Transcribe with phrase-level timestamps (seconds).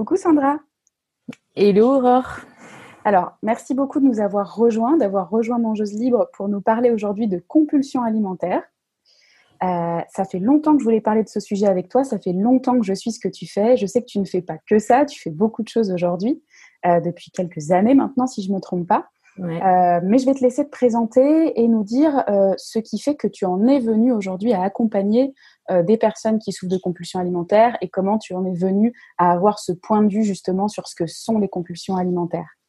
[0.00, 0.58] Coucou Sandra.
[1.54, 2.40] Hello Aurore.
[3.04, 7.28] Alors, merci beaucoup de nous avoir rejoints, d'avoir rejoint Mangeuse Libre pour nous parler aujourd'hui
[7.28, 8.62] de compulsion alimentaire.
[9.62, 12.02] Euh, ça fait longtemps que je voulais parler de ce sujet avec toi.
[12.02, 13.76] Ça fait longtemps que je suis ce que tu fais.
[13.76, 15.04] Je sais que tu ne fais pas que ça.
[15.04, 16.42] Tu fais beaucoup de choses aujourd'hui,
[16.86, 19.10] euh, depuis quelques années maintenant, si je ne me trompe pas.
[19.38, 22.24] Euh, mais je vais te laisser te présenter et nous dire
[22.56, 25.32] ce qui fait que tu en es venu aujourd'hui à accompagner
[25.70, 29.58] des personnes qui souffrent de compulsions alimentaires et comment tu en es venu à avoir
[29.58, 32.59] ce point de vue justement sur ce que sont les compulsions alimentaires.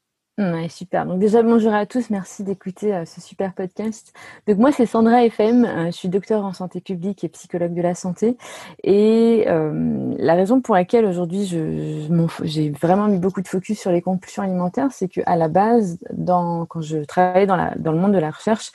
[0.70, 1.06] Super.
[1.06, 4.14] Donc déjà bonjour à tous, merci d'écouter euh, ce super podcast.
[4.48, 7.82] Donc moi c'est Sandra FM, euh, je suis docteur en santé publique et psychologue de
[7.82, 8.38] la santé.
[8.84, 12.08] Et euh, la raison pour laquelle aujourd'hui je,
[12.44, 16.00] j'ai vraiment mis beaucoup de focus sur les compulsions alimentaires, c'est que à la base,
[16.26, 18.72] quand je travaillais dans, la, le monde de la recherche,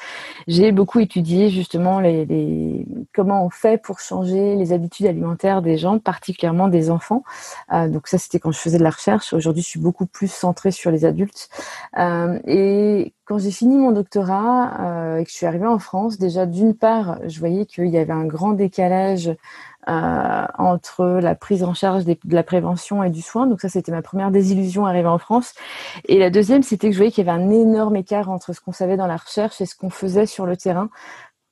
[0.46, 5.78] j'ai beaucoup étudié justement les, les, comment on fait pour changer les habitudes alimentaires des
[5.78, 7.24] gens, particulièrement des enfants.
[7.72, 9.32] donc ça c'était quand je faisais de la recherche.
[9.32, 11.45] Aujourd'hui je suis beaucoup plus centrée sur les adultes.
[11.98, 16.18] Euh, et quand j'ai fini mon doctorat euh, et que je suis arrivée en France,
[16.18, 19.34] déjà d'une part, je voyais qu'il y avait un grand décalage
[19.88, 23.46] euh, entre la prise en charge de la prévention et du soin.
[23.46, 25.54] Donc ça, c'était ma première désillusion arrivée en France.
[26.06, 28.60] Et la deuxième, c'était que je voyais qu'il y avait un énorme écart entre ce
[28.60, 30.88] qu'on savait dans la recherche et ce qu'on faisait sur le terrain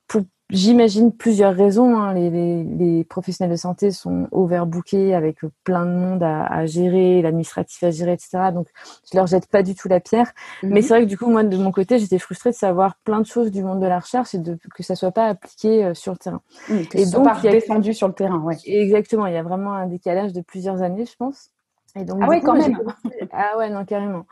[0.07, 1.97] pour J'imagine plusieurs raisons.
[1.97, 2.13] Hein.
[2.13, 7.23] Les, les, les, professionnels de santé sont overbookés avec plein de monde à, à gérer,
[7.23, 8.51] l'administratif à gérer, etc.
[8.53, 8.67] Donc,
[9.11, 10.31] je leur jette pas du tout la pierre.
[10.61, 10.69] Mhm.
[10.69, 13.21] Mais c'est vrai que du coup, moi, de mon côté, j'étais frustrée de savoir plein
[13.21, 15.93] de choses du monde de la recherche et de, que ça soit pas appliqué euh,
[15.95, 16.41] sur le terrain.
[16.67, 18.57] que et donc, pas il défendu sur le terrain, ouais.
[18.65, 19.25] Exactement.
[19.25, 21.49] Il y a vraiment un décalage de plusieurs années, je pense.
[21.97, 22.77] Et donc, ah ouais, quand même.
[23.31, 24.25] Ah ouais, non, carrément.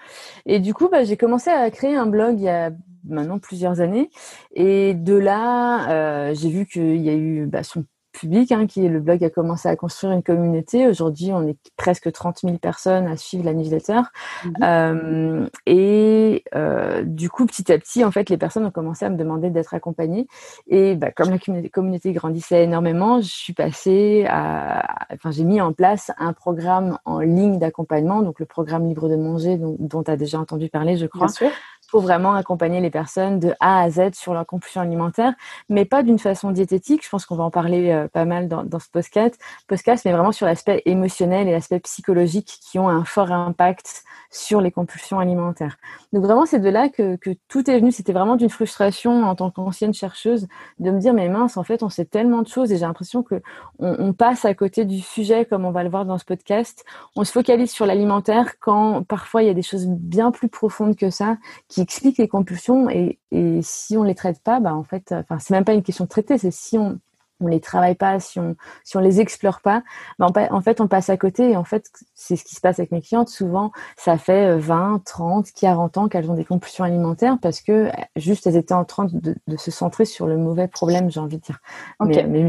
[0.45, 2.71] Et du coup, bah, j'ai commencé à créer un blog il y a
[3.05, 4.09] maintenant plusieurs années.
[4.53, 8.85] Et de là, euh, j'ai vu qu'il y a eu bah, son public, hein, qui
[8.85, 10.87] est le blog a commencé à construire une communauté.
[10.87, 14.01] Aujourd'hui, on est presque 30 000 personnes à suivre la newsletter.
[14.45, 14.53] Mhm.
[14.63, 19.09] Euh, et euh, du coup, petit à petit, en fait, les personnes ont commencé à
[19.09, 20.27] me demander d'être accompagnées.
[20.67, 25.73] Et bah, comme la communauté, grandissait énormément, je suis passée à, enfin, j'ai mis en
[25.73, 30.17] place un programme en ligne d'accompagnement, donc le programme Libre de manger, dont tu as
[30.17, 31.27] déjà entendu parler, je crois.
[31.27, 31.51] Bien sûr
[31.93, 35.35] pour vraiment accompagner les personnes de A à Z sur leur compulsion alimentaire,
[35.69, 37.05] mais pas d'une façon diététique.
[37.05, 40.31] Je pense qu'on va en parler euh, pas mal dans, ce podcast, podcast, mais vraiment
[40.31, 45.77] sur l'aspect émotionnel et l'aspect psychologique qui ont un fort impact sur les compulsions alimentaires.
[46.13, 47.91] Donc vraiment, c'est de là que, que tout est venu.
[47.91, 50.47] C'était vraiment d'une frustration en tant qu'ancienne chercheuse
[50.79, 53.21] de me dire, mais mince, en fait, on sait tellement de choses et j'ai l'impression
[53.21, 53.35] que
[53.77, 56.83] on, on, passe à côté du sujet, comme on va le voir dans ce podcast.
[57.15, 60.95] On se focalise sur l'alimentaire quand parfois il y a des choses bien plus profondes
[60.95, 61.37] que ça
[61.67, 63.19] qui expliquent les compulsions et,
[63.61, 66.09] si on les traite pas, bah en fait, enfin c'est même pas une question de
[66.09, 66.99] traiter, c'est si on
[67.43, 69.83] on les travaille pas, si on si on les explore pas,
[70.19, 72.79] ben en fait on passe à côté et en fait c'est ce qui se passe
[72.79, 73.29] avec mes clientes.
[73.29, 78.47] Souvent ça fait 20, 30, 40 ans qu'elles ont des compulsions alimentaires parce que juste
[78.47, 81.43] elles étaient en train de, de se centrer sur le mauvais problème, j'ai envie de
[81.43, 81.59] dire.
[81.99, 82.23] Okay.
[82.23, 82.47] Mais,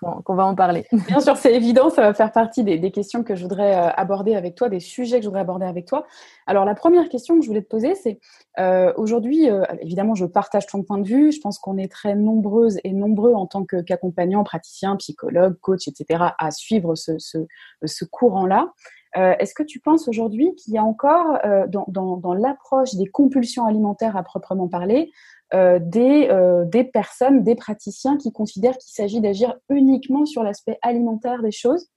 [0.00, 0.86] qu'on va en parler.
[1.08, 3.90] Bien sûr, c'est évident, ça va faire partie des, des, questions que je voudrais euh,
[3.90, 6.06] aborder avec toi, des sujets que je voudrais aborder avec toi.
[6.46, 8.18] Alors la première question que je voulais te poser, c'est
[8.58, 11.32] euh, aujourd'hui, euh, évidemment, je partage ton point de vue.
[11.32, 16.24] Je pense qu'on est très nombreuses et nombreux en tant qu'accompagnants, praticiens, psychologues, coachs, etc.,
[16.38, 17.38] à suivre ce, ce,
[17.84, 18.72] ce courant-là.
[19.16, 22.94] Euh, Est-ce que tu penses aujourd'hui qu'il y a encore, euh, dans, dans, dans l'approche
[22.96, 25.12] des compulsions alimentaires à proprement parler,
[25.52, 26.28] euh, des,
[26.66, 31.90] des personnes, des praticiens qui considèrent qu'il s'agit d'agir uniquement sur l'aspect alimentaire des choses?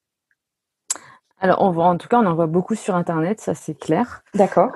[1.39, 4.23] Alors, on voit, en tout cas, on en voit beaucoup sur Internet, ça c'est clair.
[4.35, 4.71] D'accord.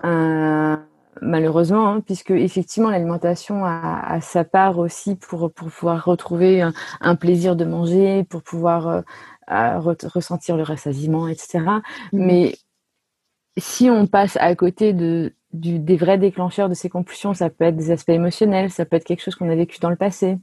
[1.22, 6.73] Malheureusement, hein, puisque effectivement l'alimentation a, a, sa part aussi pour, pour pouvoir retrouver un,
[7.01, 9.01] un plaisir de manger, pour pouvoir euh,
[9.50, 11.59] re ressentir le rassasiement, etc.
[11.59, 11.81] Mmh.
[12.13, 12.55] Mais
[13.57, 17.66] si on passe à côté de, du, des vrais déclencheurs de ces compulsions, ça peut
[17.66, 20.38] être des aspects émotionnels, ça peut être quelque chose qu'on a vécu dans le passé,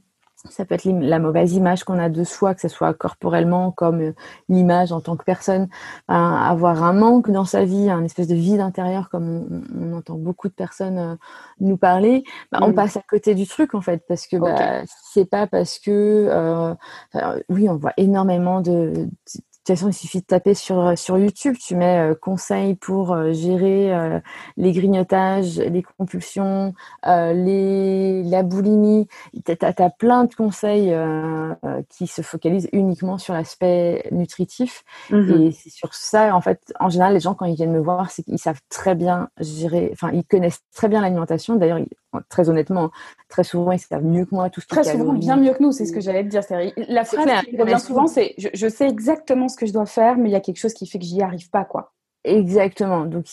[0.49, 4.01] ça peut être la mauvaise image qu'on a de soi, que ce soit corporellement comme
[4.01, 4.13] euh,
[4.47, 5.67] l'image en tant que personne,
[6.07, 10.15] avoir un manque dans sa vie, un espèce de vide intérieur comme on, on entend
[10.15, 11.15] beaucoup de personnes euh,
[11.59, 14.51] nous parler, bah, on passe à côté du truc en fait parce que okay.
[14.51, 14.81] bah,
[15.11, 16.73] c'est pas parce que euh,
[17.49, 19.09] oui on voit énormément de,
[19.75, 21.55] façon, il suffit de taper sur, euh, sur YouTube.
[21.59, 24.19] Tu mets euh, conseils pour euh, gérer euh,
[24.57, 26.73] les grignotages, les compulsions,
[27.05, 29.07] les, la boulimie.
[29.45, 30.93] Tu as, as, plein de conseils
[31.89, 34.83] qui se focalisent uniquement sur l'aspect nutritif.
[35.09, 35.47] Mm -hmm.
[35.47, 38.11] Et c'est sur ça, en fait, en général, les gens, quand ils viennent me voir,
[38.11, 41.55] c'est qu'ils savent très bien gérer, enfin, ils connaissent très bien l'alimentation.
[41.55, 41.79] D'ailleurs,
[42.29, 42.89] très honnêtement,
[43.27, 45.61] très souvent, ils savent mieux que moi tout ce qui Très souvent, bien mieux que
[45.61, 46.41] nous, c'est ce que j'allais te dire.
[46.87, 50.17] La phrase qui revient souvent, c'est je, je, sais exactement ce que je dois faire,
[50.17, 51.91] mais il y a quelque chose qui fait que j'y arrive pas, quoi.
[52.23, 53.05] Exactement.
[53.05, 53.25] Donc,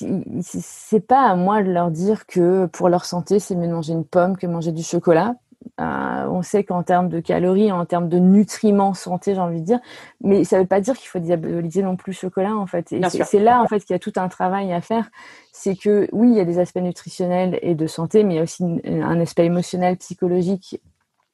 [0.43, 3.93] c'est pas à moi de leur dire que pour leur santé, c'est mieux de manger
[3.93, 5.35] une pomme que manger du chocolat.
[5.81, 9.67] Euh, on sait qu'en termes de calories, en termes de nutriments santé, j'ai envie de
[9.67, 9.81] dire,
[10.21, 12.93] mais ça ne veut pas dire qu'il faut diaboliser non plus le chocolat en fait.
[12.93, 15.11] Et c'est là en fait qu'il y a tout un travail à faire.
[15.53, 18.41] C'est que oui, il y a des aspects nutritionnels et de santé, mais il y
[18.41, 20.81] a aussi un aspect émotionnel, psychologique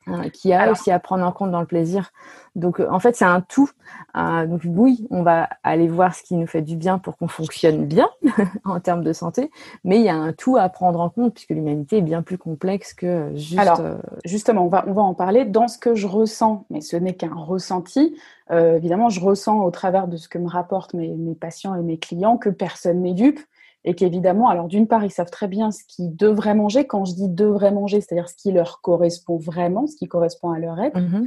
[0.09, 2.11] Hein, qui a aussi à prendre en compte dans le plaisir.
[2.57, 3.71] Donc euh, en fait c'est un tout.
[4.17, 7.29] Euh, donc oui, on va aller voir ce qui nous fait du bien pour qu'on
[7.29, 8.09] fonctionne bien
[8.65, 9.51] en termes de santé,
[9.85, 12.37] mais il y a un tout à prendre en compte puisque l'humanité est bien plus
[12.37, 13.61] complexe que juste.
[13.61, 13.95] Alors euh,
[14.25, 17.15] justement, on va on va en parler dans ce que je ressens, mais ce n'est
[17.15, 18.17] qu'un ressenti.
[18.51, 21.99] évidemment, je ressens au travers de ce que me rapportent mes, mes patients et mes
[21.99, 23.41] clients que personne n'est dupe
[23.85, 26.87] et qu'évidemment, alors d'une part, ils savent très bien ce qu'ils devraient manger.
[26.87, 30.59] Quand je dis devraient manger, c'est-à-dire ce qui leur correspond vraiment, ce qui correspond à
[30.59, 30.99] leur être.
[30.99, 31.27] Mmh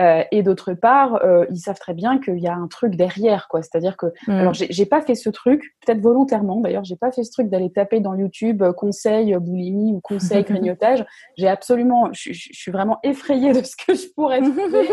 [0.00, 3.46] euh, et d'autre part, euh, ils savent très bien qu'il y a un truc derrière,
[3.48, 3.62] quoi.
[3.62, 4.30] C'est-à-dire que, mm.
[4.30, 7.70] alors, j'ai pas fait ce truc, peut-être volontairement d'ailleurs, j'ai pas fait ce truc d'aller
[7.70, 11.04] taper dans YouTube euh, conseil boulimie ou conseil grignotage.
[11.36, 14.88] J'ai absolument, je, suis vraiment effrayée de ce que je pourrais trouver.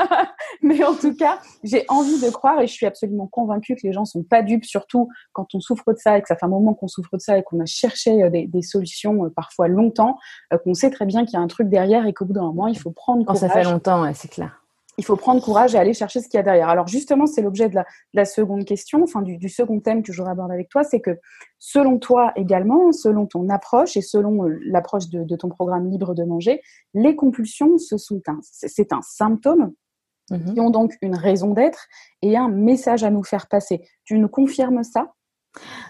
[0.62, 3.92] Mais en tout cas, j'ai envie de croire et je suis absolument convaincue que les
[3.92, 6.50] gens sont pas dupes, surtout quand on souffre de ça et que ça fait un
[6.50, 10.18] moment qu'on souffre de ça et qu'on a cherché des, des solutions parfois longtemps,
[10.64, 12.66] qu'on sait très bien qu'il y a un truc derrière et qu'au bout d'un moment,
[12.66, 13.40] il faut prendre courage.
[13.40, 14.34] Quand ça fait longtemps, ouais, c'est
[14.98, 16.68] il faut prendre courage et aller chercher ce qu'il y a derrière.
[16.68, 17.78] Alors justement, c'est l'objet de,
[18.12, 21.18] la, seconde question, enfin du, second thème que je voudrais aborder avec toi, c'est que
[21.58, 26.24] selon toi également, selon ton approche et selon euh, l'approche de, ton programme libre de
[26.24, 26.60] manger,
[26.94, 29.72] les compulsions, ce sont un, c'est un symptôme
[30.30, 30.54] mm-hmm.
[30.54, 31.86] qui ont donc une raison d'être
[32.22, 33.86] et un message à nous faire passer.
[34.04, 35.12] Tu nous confirmes ça?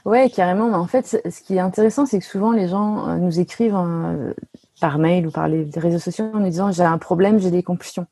[0.05, 0.69] Ouais, carrément.
[0.69, 3.77] Mais en fait, ce qui est intéressant, c'est que souvent les gens euh, nous écrivent
[3.77, 4.35] euh,
[4.81, 7.63] par mail ou par les réseaux sociaux en nous disant j'ai un problème, j'ai des
[7.63, 8.07] compulsions.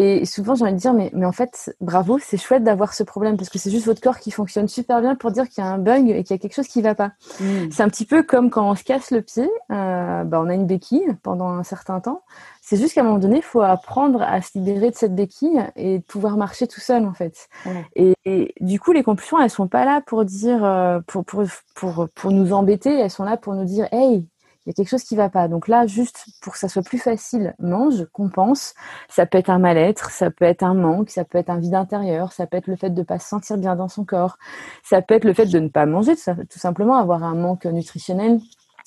[0.00, 3.02] Et souvent, j'ai envie de dire, mais, mais en fait, bravo, c'est chouette d'avoir ce
[3.02, 5.66] problème parce que c'est juste votre corps qui fonctionne super bien pour dire qu'il y
[5.66, 7.10] a un bug et qu'il y a quelque chose qui va pas.
[7.40, 7.72] Mm.
[7.72, 10.54] C'est un petit peu comme quand on se casse le pied, euh, bah, on a
[10.54, 12.22] une béquille pendant un certain temps.
[12.62, 15.60] C'est juste qu'à un moment donné, il faut apprendre à se libérer de cette béquille
[15.74, 17.48] et pouvoir marcher tout seul, en fait.
[17.96, 21.42] Et, du coup, les compulsions, elles sont pas là pour dire, euh, pour, pour,
[21.74, 24.24] pour, pour nous embêter, elles sont là pour nous dire, hey,
[24.68, 25.48] il y a quelque chose qui va pas.
[25.48, 28.74] Donc là, juste pour que ça soit plus facile, mange, compense.
[29.08, 31.74] Ça peut être un mal-être, ça peut être un manque, ça peut être un vide
[31.74, 34.36] intérieur, ça peut être le fait de ne pas se sentir bien dans son corps,
[34.82, 38.40] ça peut être le fait de ne pas manger, tout simplement avoir un manque nutritionnel.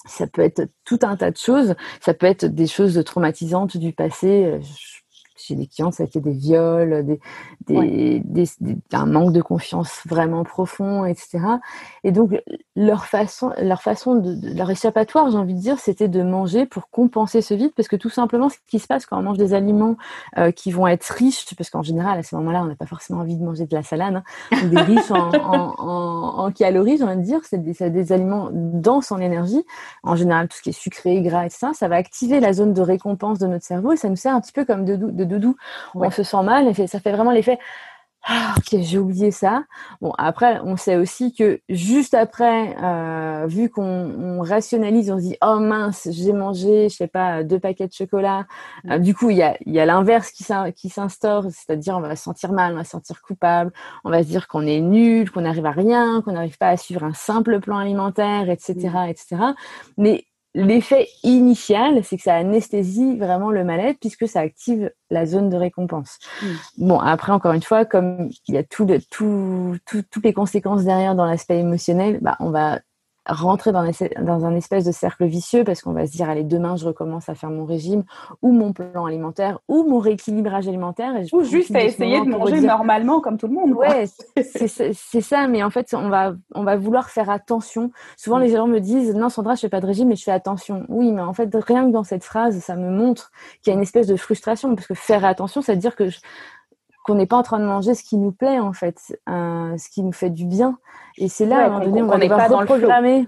[0.06, 1.76] Ça peut être tout un tas de choses.
[2.00, 4.60] Ça peut être des choses traumatisantes du passé
[5.42, 7.06] chez des clients, ça a été des viols,
[7.68, 8.48] des, des,
[8.94, 11.40] un manque de confiance vraiment profond, etc.
[12.04, 12.32] Et donc
[12.76, 16.90] leur façon, leur façon de, leur échappatoire, j'ai envie de dire, c'était de manger pour
[16.90, 19.54] compenser ce vide, parce que tout simplement, ce qui se passe quand on mange des
[19.54, 19.98] aliments
[20.38, 23.20] euh, qui vont être riches, parce qu'en général, à ce moment-là, on n'a pas forcément
[23.20, 27.18] envie de manger de la salade, hein, des riches en, en, en, calories, j'ai envie
[27.18, 29.64] de dire, c'est des, des, aliments denses en énergie.
[30.04, 32.82] En général, tout ce qui est sucré, gras, etc., ça va activer la zone de
[32.82, 35.56] récompense de notre cerveau et ça nous sert un petit peu comme de, de doudou.
[35.96, 37.58] On se sent mal, et ça fait vraiment l'effet
[38.24, 39.64] ah, ok, j'ai oublié ça.
[40.00, 45.38] Bon, après, on sait aussi que juste après, euh, vu qu'on rationalise, on se dit
[45.44, 48.46] oh mince, j'ai mangé, je sais pas, deux paquets de chocolat.
[48.92, 52.24] Euh, du coup, il y a, y a l'inverse qui s'instaure, c'est-à-dire on va se
[52.24, 53.74] sentir mal, on va se sentir coupable,
[54.04, 56.78] on va se dire qu'on est nul, qu'on n'arrive à rien, qu'on n'arrive pas à
[56.78, 58.76] suivre un simple plan alimentaire, etc.,
[59.10, 59.38] etc.
[59.98, 65.50] Mais L'effet initial, c'est que ça anesthésie vraiment le mal-être puisque ça active la zone
[65.50, 66.20] de récompense.
[66.42, 66.48] Mm.
[66.88, 71.16] Bon, après, encore une fois, comme il y a tout, tout, toutes les conséquences derrière
[71.16, 72.80] dans l'aspect émotionnel, bah, on va
[73.28, 73.90] rentrer dans,
[74.22, 77.30] dans un espèce de cercle vicieux parce qu'on va se dire allez demain je recommence
[77.30, 78.04] à faire mon régime
[78.42, 82.62] ou mon plan alimentaire ou mon rééquilibrage alimentaire et ou juste à essayer de manger
[82.62, 84.06] normalement comme tout le monde ouais
[84.44, 87.92] c'est ça mais en fait on va on va vouloir faire attention.
[88.18, 88.42] Souvent mm.
[88.42, 90.86] les gens me disent non Sandra je fais pas de régime mais je fais attention.
[90.90, 93.78] Oui mais en fait rien que dans cette phrase ça me montre qu'il y a
[93.78, 96.20] une espèce de frustration parce que faire attention ça veut dire que je,
[97.12, 99.90] qu'on n'est pas en train de manger ce qui nous plaît en fait, euh, ce
[99.90, 100.78] qui nous fait du bien.
[101.18, 103.28] Et c'est là à un moment donné on va devoir reprogrammer.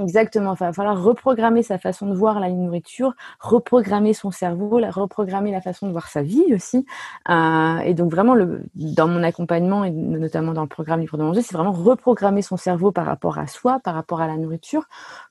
[0.00, 0.54] Exactement.
[0.54, 5.60] il va falloir reprogrammer sa façon de voir la nourriture, reprogrammer son cerveau, reprogrammer la
[5.60, 6.86] façon de voir sa vie aussi.
[7.28, 11.24] Euh, et donc vraiment, le, dans mon accompagnement et notamment dans le programme Livre de
[11.24, 14.84] manger, c'est vraiment reprogrammer son cerveau par rapport à soi, par rapport à la nourriture,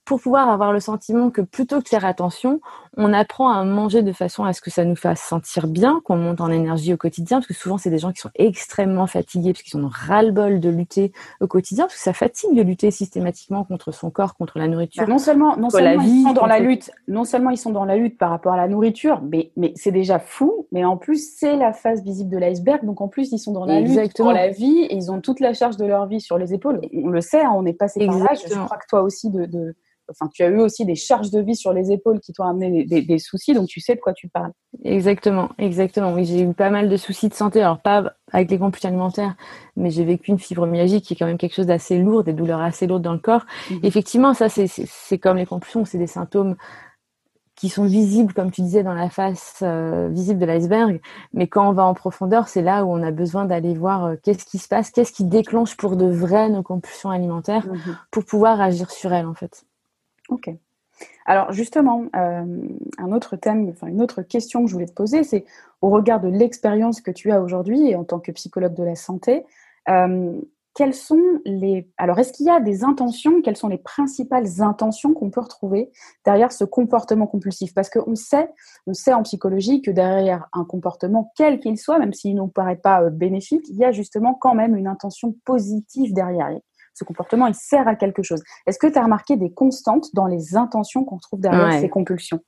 [0.04, 2.60] pour pouvoir avoir le sentiment que plutôt que de faire attention,
[2.98, 6.18] on apprend à manger de façon à ce que ça nous fasse sentir bien, qu'on
[6.18, 9.54] monte en énergie au quotidien, parce que souvent c'est des gens qui sont extrêmement fatigués,
[9.54, 13.64] parce qu'ils ont ras-le-bol de lutter au quotidien, parce que ça fatigue de lutter systématiquement
[13.64, 15.04] contre son corps, contre entre la nourriture.
[15.04, 17.86] Bah, non seulement, non seulement ils sont dans la lutte, non seulement ils sont dans
[17.86, 20.68] la lutte par rapport à la nourriture, mais, mais c'est déjà fou.
[20.72, 22.86] Mais en plus, c'est la face visible de l'iceberg.
[22.86, 25.40] Donc en plus, ils sont dans la lutte pour la vie et ils ont toute
[25.40, 26.82] la charge de leur vie sur les épaules.
[26.94, 28.30] On le sait, hein, on est passé par là.
[28.34, 29.76] Je crois que toi aussi de, de
[30.10, 32.86] enfin, tu as eu aussi des charges de vie sur les épaules qui t'ont amené
[32.86, 34.52] des, soucis, donc tu sais de quoi tu parles.
[34.84, 36.14] Exactement, exactement.
[36.14, 37.62] Oui, j'ai eu pas mal de soucis de santé.
[37.62, 39.36] Alors pas avec les compulsions alimentaires,
[39.76, 42.62] mais j'ai vécu une fibromyalgie qui est quand même quelque chose d'assez lourd, des douleurs
[42.62, 43.46] assez lourdes dans le corps.
[43.72, 43.80] Mhm.
[43.84, 46.56] Effectivement, ça c'est comme les compulsions, c'est des symptômes
[47.58, 51.02] qui sont visibles, comme tu disais, dans la face euh, visible de l'iceberg.
[51.34, 54.16] Mais quand on va en profondeur, c'est là où on a besoin d'aller voir euh,
[54.24, 57.98] qu'est-ce qui se passe, qu'est-ce qui déclenche pour de vrai nos compulsions alimentaires, mhm.
[58.12, 59.66] pour pouvoir agir sur elles, en fait.
[60.30, 60.50] Ok.
[61.26, 62.68] Alors justement, euh,
[62.98, 65.46] un autre thème, enfin une autre question que je voulais te poser, c'est
[65.82, 68.96] au regard de l'expérience que tu as aujourd'hui et en tant que psychologue de la
[68.96, 69.46] santé,
[69.90, 70.42] euh,
[70.74, 75.14] quelles sont les alors est-ce qu'il y a des intentions Quelles sont les principales intentions
[75.14, 75.92] qu'on peut retrouver
[76.24, 77.74] derrière ce comportement compulsif?
[77.74, 78.50] Parce qu'on sait,
[78.86, 82.48] on sait en psychologie que derrière un comportement quel qu'il soit, même s'il ne nous
[82.48, 86.50] paraît pas euh, bénéfique, il y a justement quand même une intention positive derrière
[86.98, 88.42] ce comportement, il sert à quelque chose.
[88.66, 92.40] Est-ce que tu as remarqué des constantes dans les intentions qu'on trouve derrière ces compulsions?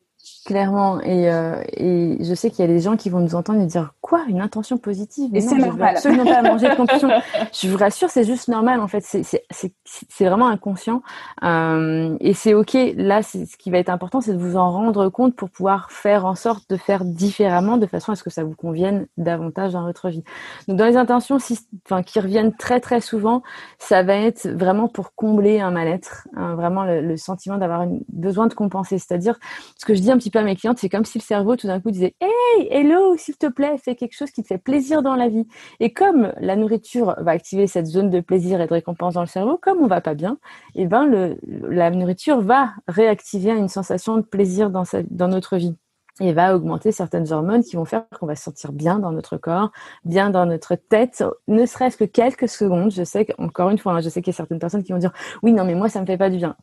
[0.50, 3.62] Clairement, et, euh, et je sais qu'il y a des gens qui vont nous entendre
[3.62, 5.30] et dire quoi, une intention positive?
[5.36, 5.94] Et c'est normal.
[5.96, 7.08] Absolument pas manger de compulsion.
[7.54, 9.04] je vous rassure, c'est juste normal en fait.
[9.04, 11.04] C'est vraiment inconscient
[11.44, 12.76] euh, et c'est ok.
[12.96, 16.26] Là, ce qui va être important, c'est de vous en rendre compte pour pouvoir faire
[16.26, 19.84] en sorte de faire différemment, de façon à ce que ça vous convienne davantage dans
[19.84, 20.24] votre vie.
[20.68, 23.44] Donc, dans les intentions, si, enfin, qui reviennent très très souvent,
[23.78, 28.48] ça va être vraiment pour combler un mal-être, hein, vraiment le, le sentiment d'avoir besoin
[28.48, 28.98] de compenser.
[28.98, 29.38] C'est-à-dire,
[29.78, 31.68] ce que je dis un petit peu mes clientes, c'est comme si le cerveau tout
[31.68, 35.02] d'un coup disait Hey, hello, s'il te plaît, fais quelque chose qui te fait plaisir
[35.02, 35.48] dans la vie.
[35.80, 39.28] Et comme la nourriture va activer cette zone de plaisir et de récompense dans le
[39.28, 40.38] cerveau, comme on va pas bien,
[40.76, 41.38] et eh ben le,
[41.70, 45.76] la nourriture va réactiver une sensation de plaisir dans, dans notre vie
[46.20, 49.38] et va augmenter certaines hormones qui vont faire qu'on va se sentir bien dans notre
[49.38, 49.72] corps,
[50.06, 52.92] bien dans notre tête, ne serait-ce que quelques secondes.
[52.92, 54.98] Je sais qu'encore une fois, hein, je sais qu'il y a certaines personnes qui vont
[54.98, 56.56] dire oui, non, mais moi, ça me fait pas du bien.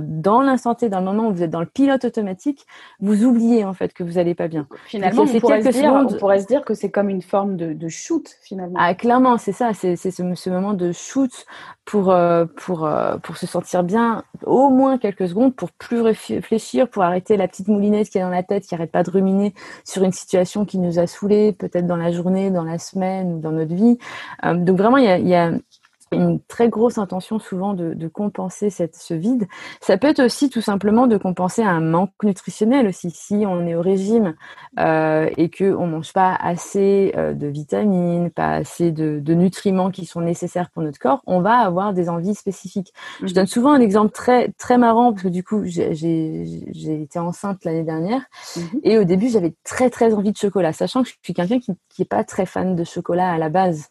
[0.00, 2.66] Dans l'instant T, dans le moment où vous êtes dans le pilote automatique,
[3.00, 4.66] vous oubliez en fait que vous allez pas bien.
[4.86, 7.88] Finalement, on pourrait, dire, on pourrait, se dire, que c'est comme une forme de, de
[7.88, 8.76] shoot finalement.
[8.78, 11.46] Ah, clairement, c'est ça, c'est ce, ce, moment de shoot
[11.84, 16.88] pour euh, pour euh, pour se sentir bien, au moins quelques secondes, pour plus réfléchir,
[16.88, 19.54] pour arrêter la petite moulinette qui est dans la tête, qui arrête pas de ruminer
[19.84, 23.38] sur une situation qui nous a saoulés, peut-être dans la journée, dans la semaine ou
[23.40, 23.98] dans notre vie.
[24.44, 25.50] Euh, donc vraiment, il y a, il y a
[26.12, 29.46] une très grosse intention souvent de, de, compenser cette, ce vide.
[29.80, 33.10] Ça peut être aussi tout simplement de compenser un manque nutritionnel aussi.
[33.10, 34.34] Si on est au régime
[34.78, 39.90] euh, et que on mange pas assez euh, de vitamines, pas assez de, de, nutriments
[39.90, 42.92] qui sont nécessaires pour notre corps, on va avoir des envies spécifiques.
[43.20, 43.32] Je mhm.
[43.32, 47.82] donne souvent un exemple très très marrant parce que du coup j'ai été enceinte l'année
[47.82, 48.22] dernière
[48.56, 48.80] mhm.
[48.82, 51.72] et au début j'avais très très envie de chocolat, sachant que je suis quelqu'un qui,
[51.88, 53.88] qui est pas très fan de chocolat à la base.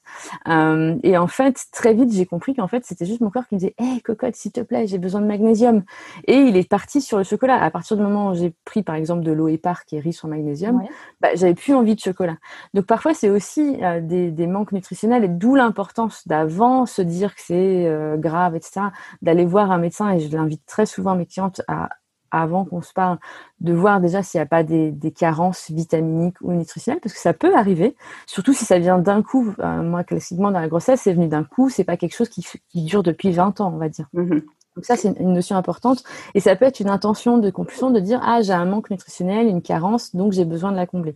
[0.47, 3.55] Euh, et en fait très vite j'ai compris qu'en fait, c'était juste mon corps qui
[3.55, 5.83] me disait Hé, cocotte, s'il te plaît, j'ai besoin de magnésium.
[6.27, 7.61] Et il est parti sur le chocolat.
[7.61, 10.23] À partir du moment où j'ai pris, par exemple, de l'eau épar qui est riche
[10.23, 10.81] en magnésium,
[11.21, 12.37] bah, j'avais plus envie de chocolat.
[12.73, 17.35] Donc, parfois, c'est aussi euh, des, des, manques nutritionnels et d'où l'importance d'avant se dire
[17.35, 18.87] que c'est euh, grave, etc.,
[19.21, 20.11] d'aller voir un médecin.
[20.11, 21.89] Et je l'invite très souvent mes clientes à
[22.33, 23.19] avant qu'on se parle,
[23.61, 27.21] de voir déjà s'il n'y a pas des, des, carences vitaminiques ou nutritionnelles, parce que
[27.21, 29.53] ça peut arriver, surtout si ça vient d'un coup.
[29.59, 32.45] Euh, moi, classiquement, dans la grossesse, c'est venu d'un coup, c'est pas quelque chose qui,
[32.69, 34.07] qui, dure depuis 20 ans, on va dire.
[34.13, 34.39] Mmh
[34.75, 36.03] donc ça, c'est une notion importante.
[36.33, 39.47] Et ça peut être une intention de compulsion de dire, ah, j'ai un manque nutritionnel,
[39.47, 41.15] une carence, donc j'ai besoin de la combler.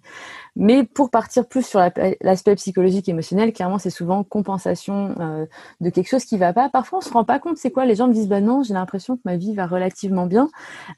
[0.59, 1.79] Mais pour partir plus sur
[2.21, 5.45] l'aspect psychologique, émotionnel, clairement, c'est souvent compensation euh,
[5.81, 6.67] de quelque chose qui va pas.
[6.67, 7.85] Parfois, on se rend pas compte, c'est quoi?
[7.85, 10.49] Les gens me disent, bah non, j'ai l'impression que ma vie va relativement bien.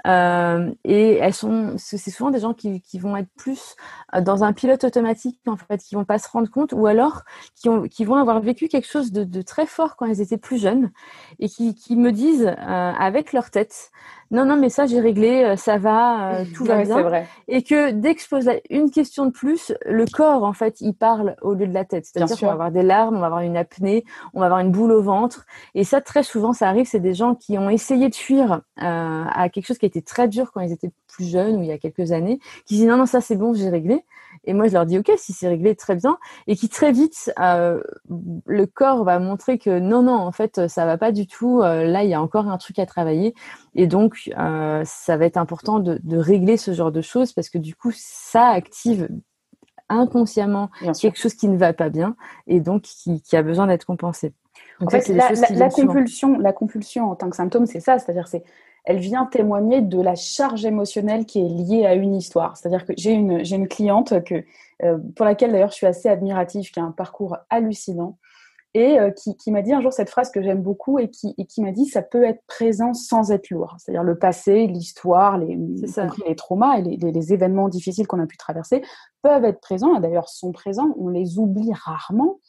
[0.08, 3.76] Euh, et elles sont, c'est souvent des gens qui, qui, vont être plus
[4.16, 7.24] euh, dans un pilote automatique, en fait, qui vont pas se rendre compte, ou alors
[7.56, 10.38] qui, ont, qui vont avoir vécu quelque chose de, de très fort quand elles étaient
[10.38, 10.90] plus jeunes,
[11.40, 12.54] et qui, qui me disent, euh,
[12.98, 13.92] avec leur tête.
[14.32, 17.02] Non, non, mais ça j'ai réglé, euh, ça va, euh, tout va bien.
[17.02, 17.28] Vrai.
[17.48, 20.94] Et que dès que je pose une question de plus, le corps en fait il
[20.94, 22.06] parle au lieu de la tête.
[22.06, 24.72] C'est-à-dire qu'on va avoir des larmes, on va avoir une apnée, on va avoir une
[24.72, 25.46] boule au ventre.
[25.74, 29.50] Et ça très souvent ça arrive, c'est des gens qui ont essayé de fuir à
[29.50, 31.78] quelque chose qui était très dur quand ils étaient plus jeunes ou il y a
[31.78, 34.04] quelques années, qui disent non non ça c'est bon j'ai réglé.
[34.46, 36.18] Et moi, je leur dis, OK, si c'est réglé, très bien.
[36.48, 37.82] Et qui très vite, euh,
[38.46, 41.62] le corps va montrer que non, non, en fait, ça va pas du tout.
[41.62, 43.34] Euh, là, il y a encore un truc à travailler.
[43.76, 47.50] Et donc, euh, ça va être important de, de, régler ce genre de choses parce
[47.50, 49.10] que du coup, ça active
[49.90, 50.70] inconsciemment
[51.00, 52.16] quelque chose qui ne va pas bien
[52.48, 54.34] et donc qui, qui a besoin d'être compensé.
[54.80, 58.44] en fait, la, compulsion, la compulsion en tant que symptôme, c'est ça, c'est-à-dire c'est
[58.86, 62.58] elle vient témoigner de la charge émotionnelle qui est liée à une histoire.
[62.58, 64.44] C'est-à-dire que j'ai une, j'ai une cliente que,
[64.84, 68.18] euh, pour laquelle d'ailleurs je suis assez admirative, qui a un parcours hallucinant,
[68.76, 71.34] et euh, qui, qui m'a dit un jour cette phrase que j'aime beaucoup et qui,
[71.40, 73.76] et qui m'a dit ça peut être présent sans être lourd.
[73.80, 75.58] C'est-à-dire le passé, l'histoire, les,
[76.28, 78.84] les traumas et les, les, les événements difficiles qu'on a pu traverser
[79.24, 82.40] peuvent être présents, et d'ailleurs sont présents, on les oublie rarement.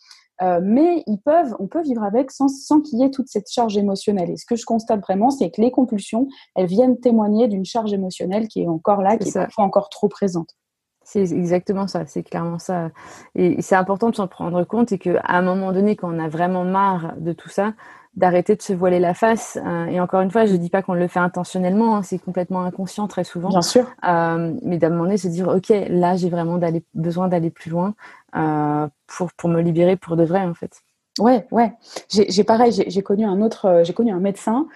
[0.43, 3.51] Euh, mais ils peuvent, on peut vivre avec sans, sans qu'il y ait toute cette
[3.51, 4.31] charge émotionnelle.
[4.31, 7.93] Et ce que je constate vraiment, c'est que les compulsions, elles viennent témoigner d'une charge
[7.93, 10.57] émotionnelle qui est encore là, qui est parfois encore trop présente.
[11.03, 12.91] C'est exactement ça, c'est clairement ça.
[13.35, 16.29] Et c'est important de s'en prendre compte et qu'à un moment donné, quand on a
[16.29, 17.75] vraiment marre de tout ça,
[18.15, 19.59] d'arrêter de se voiler la face.
[19.65, 22.19] Euh, et encore une fois, je ne dis pas qu'on le fait intentionnellement, hein, c'est
[22.19, 23.49] complètement inconscient très souvent.
[23.49, 23.87] Bien sûr.
[24.07, 26.59] Euh, mais d'un moment donné, se dire, OK, là, j'ai vraiment
[26.95, 27.95] besoin d'aller plus loin
[28.37, 30.83] euh, pour, pour me libérer pour de vrai, en fait.
[31.19, 31.73] Ouais, ouais.
[32.09, 34.69] J'ai pareil, j'ai connu un autre, j'ai connu un médecin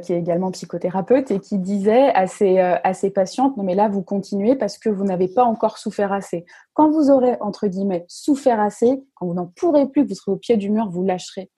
[0.00, 3.88] qui est également psychothérapeute et qui disait à ses, à ses patientes, non mais là
[3.88, 6.44] vous continuez parce que vous n'avez pas encore souffert assez.
[6.72, 10.32] Quand vous aurez entre guillemets souffert assez, quand vous n'en pourrez plus, que vous serez
[10.32, 11.50] au pied du mur, vous lâcherez.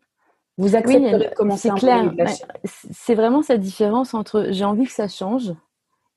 [0.56, 2.12] Vous accepterez de commencer C'est clair.
[2.64, 5.52] C'est vraiment cette différence entre j'ai envie que ça change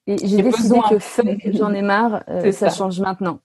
[0.07, 3.39] et j'ai décidé que j'en ai marre, euh, ça, change maintenant.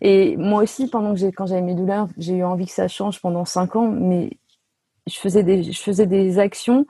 [0.00, 2.88] Et moi aussi, pendant que j'ai, quand j'avais mes douleurs, j'ai eu envie que ça
[2.88, 4.30] change pendant cinq ans, mais
[5.06, 6.86] je faisais des, je faisais des actions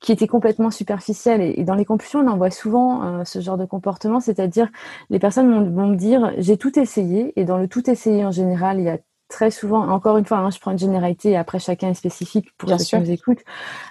[0.00, 1.40] qui étaient complètement superficielles.
[1.40, 4.68] Et, dans les compulsions, on en voit souvent euh, ce genre de comportement, c'est-à-dire
[5.08, 8.32] les personnes vont, vont me dire j'ai tout essayé, et dans le tout essayé en
[8.32, 11.36] général, il y a très souvent, encore une fois, hein, je prends une généralité et
[11.36, 13.42] après chacun est spécifique pour ceux qui nous écoutent,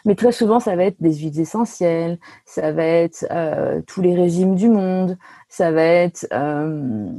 [0.05, 4.15] mais très souvent ça va être des huiles essentielles, ça va être euh, tous les
[4.15, 5.17] régimes du monde,
[5.49, 7.09] ça va être, euh,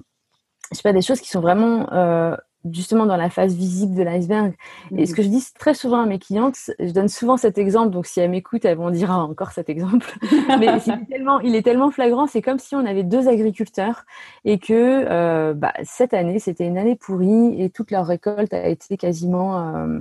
[0.71, 2.37] je sais pas, des choses qui sont vraiment euh,
[2.71, 4.55] justement dans la phase visible de l'iceberg.
[4.97, 5.17] Et ce mm.
[5.17, 8.21] que je dis très souvent à mes clientes, je donne souvent cet exemple, donc si
[8.21, 10.07] elles m'écoutent, elles vont dire ah, encore cet exemple.
[10.59, 14.05] Mais il est, tellement, il est tellement flagrant, c'est comme si on avait deux agriculteurs
[14.45, 18.67] et que euh, bah, cette année, c'était une année pourrie et toute leur récolte a
[18.69, 19.99] été quasiment euh,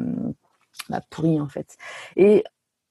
[0.90, 1.78] bah, pourrie en fait.
[2.16, 2.44] Et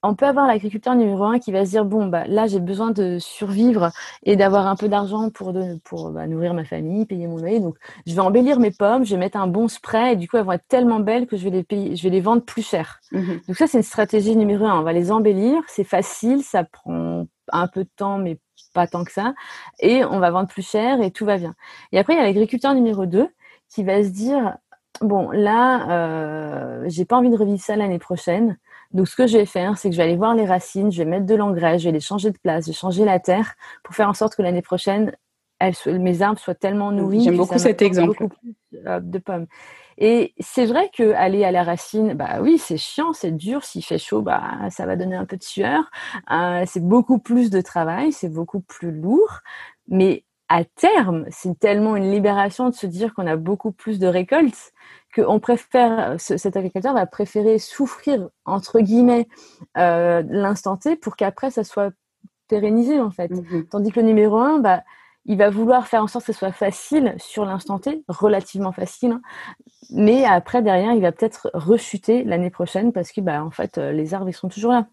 [0.03, 2.91] on peut avoir l'agriculteur numéro un qui va se dire bon bah là j'ai besoin
[2.91, 3.91] de survivre
[4.25, 7.61] et d'avoir un peu d'argent pour pour bah, nourrir ma famille, payer mon loyer.
[7.61, 10.37] Donc je vais embellir mes pommes, je vais mettre un bon spray et du coup
[10.37, 12.67] elles vont être tellement belles que je vais les payer, je vais les vendre plus
[12.67, 13.01] cher.
[13.13, 13.41] Mhm.
[13.47, 14.81] Donc ça c'est une stratégie numéro un.
[14.81, 18.39] On va les embellir, c'est facile, ça prend un peu de temps mais
[18.75, 19.35] pas tant que ça
[19.81, 21.55] et on va vendre plus cher et tout va bien.
[21.93, 23.29] Et après il y a l'agriculteur numéro 2
[23.69, 24.57] qui va se dire
[25.01, 28.59] bon là euh, j'ai pas envie de revivre ça l'année prochaine
[28.93, 30.99] donc, ce que je vais faire, c'est que je vais aller voir les racines, je
[30.99, 33.55] vais mettre de l'engrais, je vais les changer de place, je vais changer la terre
[33.83, 35.13] pour faire en sorte que l'année prochaine,
[35.87, 37.23] mes arbres soient tellement nourris.
[37.23, 38.19] J'aime beaucoup cet exemple.
[38.19, 38.55] Beaucoup plus
[38.87, 39.47] euh, de pommes.
[39.99, 43.65] Et c'est vrai que aller à la racine, bah oui, c'est chiant, c'est dur.
[43.65, 45.91] S'il fait chaud, bah ça va donner un peu de sueur.
[46.31, 49.41] Euh, c'est beaucoup plus de travail, c'est beaucoup plus lourd.
[49.89, 54.07] Mais à terme, c'est tellement une libération de se dire qu'on a beaucoup plus de
[54.07, 54.73] récoltes
[55.15, 59.29] qu'on préfère, cet agriculteur va préférer souffrir, entre guillemets,
[59.77, 61.93] euh, l'instant T pour qu'après, ça soit
[62.49, 63.31] pérennisé, en fait.
[63.31, 63.67] Mhm.
[63.71, 64.83] Tandis que le numéro un, bah,
[65.25, 69.13] il va vouloir faire en sorte que ce soit facile sur l'instant T, relativement facile,
[69.13, 69.23] hein.
[69.91, 73.93] mais après, derrière, il va peut-être rechuter l'année prochaine parce que, bah, en fait, euh,
[73.93, 74.87] les arbres, ils sont toujours là.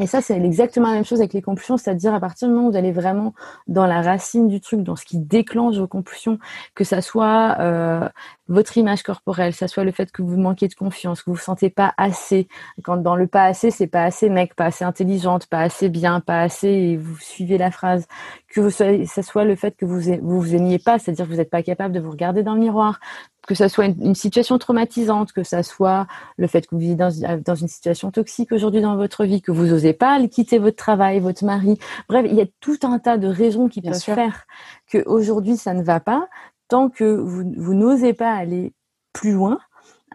[0.00, 2.66] Et ça, c'est exactement la même chose avec les compulsions, c'est-à-dire à partir du moment
[2.66, 3.32] où vous allez vraiment
[3.68, 6.40] dans la racine du truc, dans ce qui déclenche vos compulsions,
[6.74, 8.08] que ça soit euh,
[8.48, 11.36] votre image corporelle, que ça soit le fait que vous manquez de confiance, que vous
[11.36, 12.48] vous sentez pas assez.
[12.82, 16.18] Quand dans le pas assez, c'est pas assez mec, pas assez intelligente, pas assez bien,
[16.18, 18.06] pas assez, et vous suivez la phrase.
[18.48, 21.36] Que vous ça soit le fait que vous vous, vous aimiez pas, c'est-à-dire que vous
[21.36, 22.98] n'êtes pas capable de vous regarder dans le miroir,
[23.46, 27.10] que ça soit une, situation traumatisante, que ça soit le fait que vous vivez dans,
[27.44, 31.20] dans une situation toxique aujourd'hui dans votre vie, que vous n'osez pas quitter votre travail,
[31.20, 31.78] votre mari.
[32.08, 34.46] Bref, il y a tout un tas de raisons qui peuvent faire
[34.88, 36.28] que aujourd'hui ça ne va pas
[36.68, 38.72] tant que vous, vous n'osez pas aller
[39.12, 39.58] plus loin.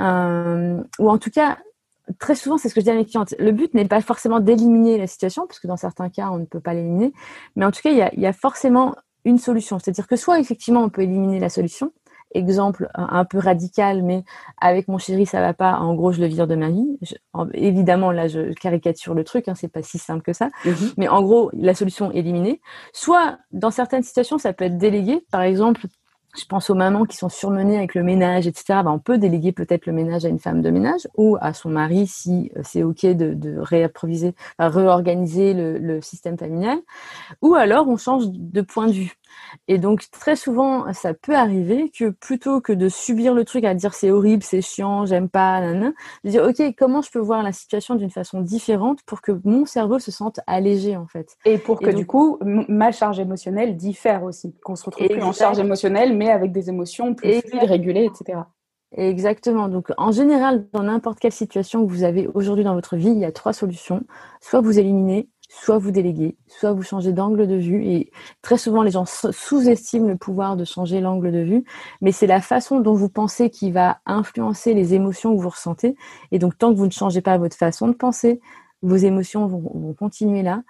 [0.01, 1.57] Euh, ou en tout cas,
[2.17, 3.35] très souvent, c'est ce que je dis à mes clientes.
[3.39, 6.45] Le but n'est pas forcément d'éliminer la situation, parce que dans certains cas, on ne
[6.45, 7.13] peut pas l'éliminer.
[7.55, 9.79] Mais en tout cas, il y a, il y a forcément une solution.
[9.79, 11.91] C'est-à-dire que soit effectivement, on peut éliminer la solution,
[12.33, 14.23] exemple un peu radical, mais
[14.59, 15.77] avec mon chéri, ça va pas.
[15.79, 16.97] En gros, je le vire de ma vie.
[17.53, 19.47] évidemment, là, je caricature le truc.
[19.47, 20.49] Hein, c'est pas si simple que ça.
[20.65, 20.91] Mhm.
[20.97, 22.61] Mais en gros, la solution éliminée.
[22.93, 25.25] Soit, dans certaines situations, ça peut être délégué.
[25.31, 25.87] Par exemple,
[26.37, 28.81] je pense aux mamans qui sont surmenées avec le ménage, etc.
[28.83, 31.69] Ben, on peut déléguer peut-être le ménage à une femme de ménage ou à son
[31.69, 36.79] mari si euh, c'est OK de, de réapproviser, réorganiser le, le, système familial.
[37.41, 39.18] Ou alors, on change de point de vue.
[39.67, 43.73] Et donc très souvent, ça peut arriver que plutôt que de subir le truc à
[43.73, 45.91] dire c'est horrible, c'est chiant, j'aime pas, nanana,
[46.23, 49.65] de dire ok comment je peux voir la situation d'une façon différente pour que mon
[49.65, 51.37] cerveau se sente allégé en fait.
[51.45, 55.33] Et pour que du coup ma charge émotionnelle diffère aussi, qu'on se retrouve plus en
[55.33, 58.39] charge émotionnelle mais avec des émotions plus fluides, régulées, etc.
[58.95, 59.67] Exactement.
[59.67, 63.19] Donc, en général, dans n'importe quelle situation que vous avez aujourd'hui dans votre vie, il
[63.19, 64.03] y a trois solutions.
[64.41, 67.83] Soit vous éliminez, soit vous déléguez, soit vous changez d'angle de vue.
[67.85, 71.65] Et très souvent, les gens sous-estiment le pouvoir de changer l'angle de vue,
[72.01, 75.95] mais c'est la façon dont vous pensez qui va influencer les émotions que vous ressentez.
[76.31, 78.39] Et donc, tant que vous ne changez pas votre façon de penser,
[78.83, 80.61] vos émotions vont, continuer là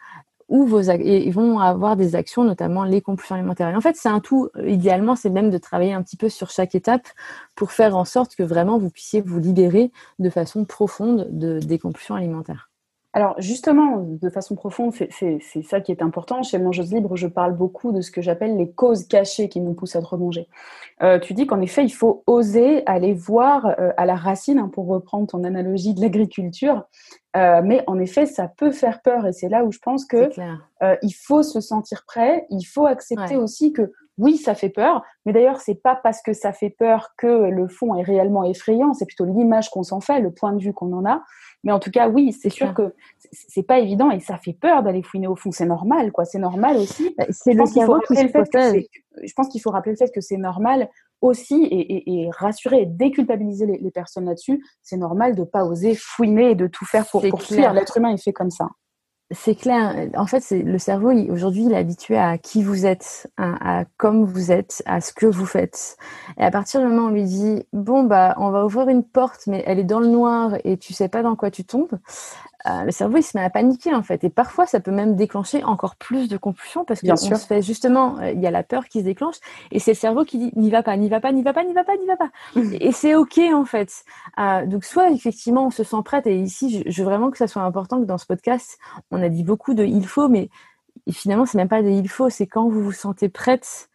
[0.47, 3.71] ou vos et vont avoir des actions, notamment les compulsions alimentaires.
[3.75, 4.49] en fait, c'est un tout.
[4.65, 7.07] Idéalement, c'est même de travailler un petit peu sur chaque étape
[7.55, 11.77] pour faire en sorte que vraiment vous puissiez vous libérer de façon profonde de, des
[11.77, 12.68] compulsions alimentaires.
[13.13, 16.43] Alors justement, de façon profonde, c'est ça qui est important.
[16.43, 19.73] Chez Mangeuse Libre, je parle beaucoup de ce que j'appelle les causes cachées qui nous
[19.73, 20.47] poussent à trop manger.
[21.01, 24.69] Euh, tu dis qu'en effet, il faut oser aller voir euh, à la racine, hein,
[24.71, 26.83] pour reprendre ton analogie de l'agriculture.
[27.35, 30.29] Euh, mais en effet, ça peut faire peur et c'est là où je pense que
[31.01, 32.45] il faut se sentir prêt.
[32.51, 36.34] Il faut accepter aussi que oui, ça fait peur, mais d'ailleurs, c'est pas parce que
[36.34, 40.19] ça fait peur que le fond est réellement effrayant, c'est plutôt l'image qu'on s'en fait,
[40.19, 41.23] le point de vue qu'on en a.
[41.63, 42.93] Mais en tout cas, oui, c'est sûr que
[43.32, 45.51] c'est pas évident et ça fait peur d'aller fouiner au fond.
[45.51, 46.23] C'est normal, quoi.
[46.23, 47.13] C'est normal aussi.
[47.17, 48.86] Bah, c'est le cerveau qui se protège.
[49.21, 50.89] Je pense qu'il faut rappeler le fait que c'est normal
[51.21, 54.63] aussi et, rassurer et déculpabiliser les, personnes là-dessus.
[54.82, 57.73] C'est normal de pas oser fouiner et de tout faire pour, pour fuir.
[57.73, 58.69] L'être humain, il fait comme ça.
[59.31, 60.07] C'est clair.
[60.15, 61.11] En fait, c'est le cerveau.
[61.31, 65.13] Aujourd'hui, il est habitué à qui vous êtes, à, à, comme vous êtes, à ce
[65.13, 65.97] que vous faites.
[66.39, 69.03] Et à partir du moment où on lui dit bon bah, on va ouvrir une
[69.03, 71.99] porte, mais elle est dans le noir et tu sais pas dans quoi tu tombes,
[72.67, 74.23] euh, le cerveau il se met à paniquer en fait.
[74.23, 78.19] Et parfois ça peut même déclencher encore plus de compulsion parce qu'on se fait justement
[78.19, 79.37] euh, il y a la peur qui se déclenche
[79.71, 81.63] et c'est le cerveau qui dit n'y va pas n'y va pas n'y va pas
[81.63, 82.29] n'y va pas n'y va pas.
[82.81, 84.03] Et c'est ok en fait.
[84.39, 87.47] Euh, donc soit effectivement on se sent prête et ici je, veux vraiment que ça
[87.47, 88.77] soit important que dans ce podcast
[89.11, 90.49] on a dit beaucoup de il faut mais
[91.11, 93.89] finalement c'est même pas de il faut c'est quand vous vous sentez prête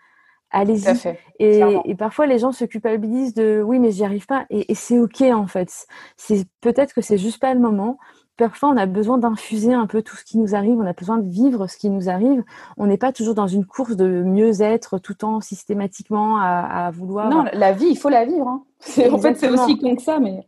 [0.50, 1.18] allez-y.
[1.40, 4.46] Et, et, parfois, les gens se culpabilisent de oui, mais j'y arrive pas.
[4.50, 5.86] Et, et c'est ok en fait.
[6.16, 7.98] C'est peut-être que c'est juste pas le moment
[8.36, 11.18] parfois on a besoin d'infuser un peu tout ce qui nous arrive, on a besoin
[11.18, 12.42] de vivre ce qui nous arrive.
[12.76, 17.30] On n'est pas toujours dans une course de mieux-être tout le temps systématiquement à, vouloir.
[17.30, 18.48] Non, la vie, il faut la vivre.
[18.48, 18.62] Hein.
[19.10, 20.46] En fait, c'est aussi con que ça, mais.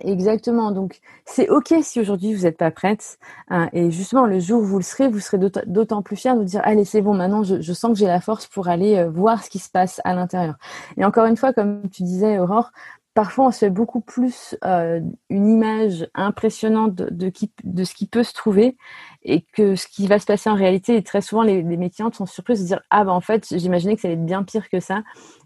[0.00, 0.72] Exactement.
[0.72, 3.18] Donc, c'est ok si aujourd'hui vous n'êtes pas prête.
[3.48, 6.40] Hein, et justement, le jour où vous le serez, vous serez d'autant plus fier de
[6.40, 8.96] vous dire allez, c'est bon, maintenant, je, je, sens que j'ai la force pour aller
[8.96, 10.54] euh, voir ce qui se passe à l'intérieur.
[10.96, 12.72] Et encore une fois, comme tu disais, Aurore,
[13.14, 18.06] parfois on se fait beaucoup plus euh, une image impressionnante de, qui, de, ce qui
[18.06, 18.76] peut se trouver
[19.24, 20.96] et que ce qui va se passer en réalité.
[20.96, 23.94] Et très souvent, les, les métiers sont surprises de dire ah bah en fait j'imaginais
[23.94, 25.02] que ça allait être bien pire que ça.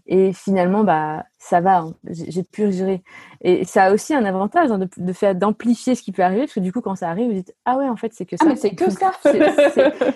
[0.09, 1.93] Et finalement, bah, ça va, hein.
[2.09, 3.03] j'ai pu gérer.
[3.41, 6.43] Et ça a aussi un avantage hein, de, de, faire d'amplifier ce qui peut arriver,
[6.43, 8.37] parce que du coup, quand ça arrive, vous dites ah ouais, en fait, c'est que
[8.39, 8.51] ah, ça.
[8.51, 9.11] Ah, c'est que ça.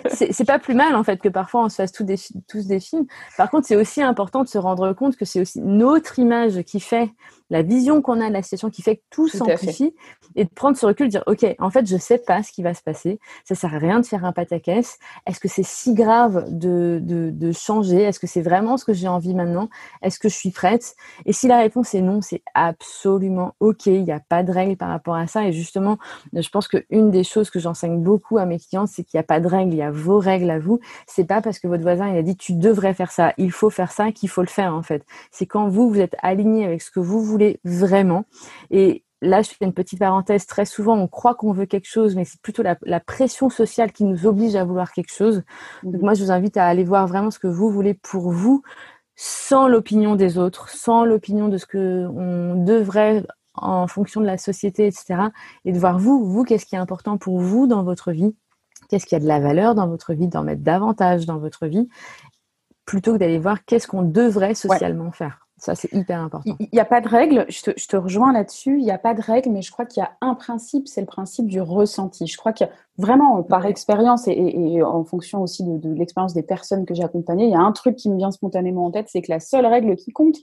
[0.32, 2.16] c'est pas plus mal en fait que parfois on se fasse tous des,
[2.48, 3.04] tous des films.
[3.36, 6.80] Par contre, c'est aussi important de se rendre compte que c'est aussi notre image qui
[6.80, 7.10] fait
[7.50, 9.94] la vision qu'on a de la situation, qui fait que tout, s'amplifie,
[10.36, 12.62] et de prendre ce recul, de dire ok, en fait, je sais pas ce qui
[12.62, 13.20] va se passer.
[13.54, 14.98] Ça sert à rien de faire un pataquès.
[15.26, 18.02] Est-ce que c'est si grave de, de, changer?
[18.02, 19.68] Est-ce que c'est vraiment ce que j'ai envie maintenant?
[20.02, 20.94] Est-ce que je suis prête?
[21.26, 23.86] Et si la réponse est non, c'est absolument OK.
[23.86, 25.46] Il n'y a pas de règle par rapport à ça.
[25.46, 25.98] Et justement,
[26.32, 29.26] je pense qu'une des choses que j'enseigne beaucoup à mes clients, c'est qu'il n'y a
[29.26, 29.72] pas de règle.
[29.72, 30.80] Il y a vos règles à vous.
[31.06, 33.92] C'est pas parce que votre voisin a dit tu devrais faire ça, il faut faire
[33.92, 35.04] ça qu'il faut le faire en fait.
[35.30, 38.24] C'est quand vous vous êtes aligné avec ce que vous voulez vraiment.
[38.70, 40.46] Et là, je fais une petite parenthèse.
[40.46, 43.92] Très souvent, on croit qu'on veut quelque chose, mais c'est plutôt la, la, pression sociale
[43.92, 45.42] qui nous oblige à vouloir quelque chose.
[45.82, 46.04] Donc, mmh.
[46.04, 48.62] moi, je vous invite à aller voir vraiment ce que vous voulez pour vous
[49.14, 54.38] sans l'opinion des autres, sans l'opinion de ce que on devrait en fonction de la
[54.38, 55.28] société, etc.
[55.64, 58.34] Et de voir vous, vous, qu'est-ce qui est important pour vous dans votre vie,
[58.88, 61.88] qu'est-ce qui a de la valeur dans votre vie, d'en mettre davantage dans votre vie,
[62.84, 65.41] plutôt que d'aller voir qu'est-ce qu'on devrait socialement faire?
[65.62, 66.56] Ça, c'est hyper important.
[66.58, 68.98] Il n'y a pas de règle, je te, je te rejoins là-dessus, il n'y a
[68.98, 71.60] pas de règle, mais je crois qu'il y a un principe, c'est le principe du
[71.60, 72.26] ressenti.
[72.26, 72.64] Je crois que
[72.98, 77.04] vraiment, par expérience et, et, en fonction aussi de, de l'expérience des personnes que j'ai
[77.04, 79.38] accompagnées, il y a un truc qui me vient spontanément en tête, c'est que la
[79.38, 80.34] seule règle qui compte,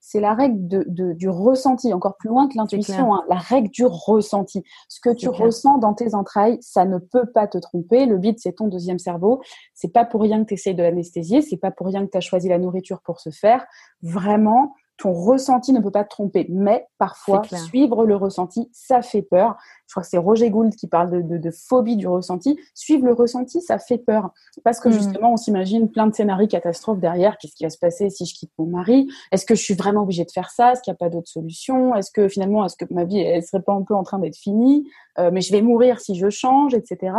[0.00, 3.70] c'est la règle de, de, du ressenti, encore plus loin que l'intuition, hein, la règle
[3.70, 4.62] du ressenti.
[4.88, 8.06] Ce que tu ressens dans tes entrailles, ça ne peut pas te tromper.
[8.06, 9.42] Le bide, c'est ton deuxième cerveau.
[9.74, 12.16] C'est pas pour rien que tu essayes de l'anesthésier, c'est pas pour rien que tu
[12.16, 13.66] as choisi la nourriture pour se faire.
[14.02, 16.46] Vraiment, ton ressenti ne peut pas te tromper.
[16.48, 19.56] Mais parfois, suivre le ressenti, ça fait peur.
[19.86, 22.58] Je crois que c'est Roger Gould qui parle de, phobie du ressenti.
[22.74, 24.30] Suivre le ressenti, ça fait peur.
[24.64, 24.92] Parce que mmh.
[24.92, 27.36] justement, on s'imagine plein de scénarios catastrophes derrière.
[27.36, 29.08] Qu'est-ce qui va se passer si je quitte mon mari?
[29.32, 30.72] Est-ce que je suis vraiment obligée de faire ça?
[30.72, 31.94] Est-ce qu'il n'y a pas d'autre solution?
[31.94, 34.36] Est-ce que finalement, est-ce que ma vie, elle serait pas un peu en train d'être
[34.36, 34.88] finie?
[35.18, 37.16] Euh, Mais je vais mourir si je change, etc.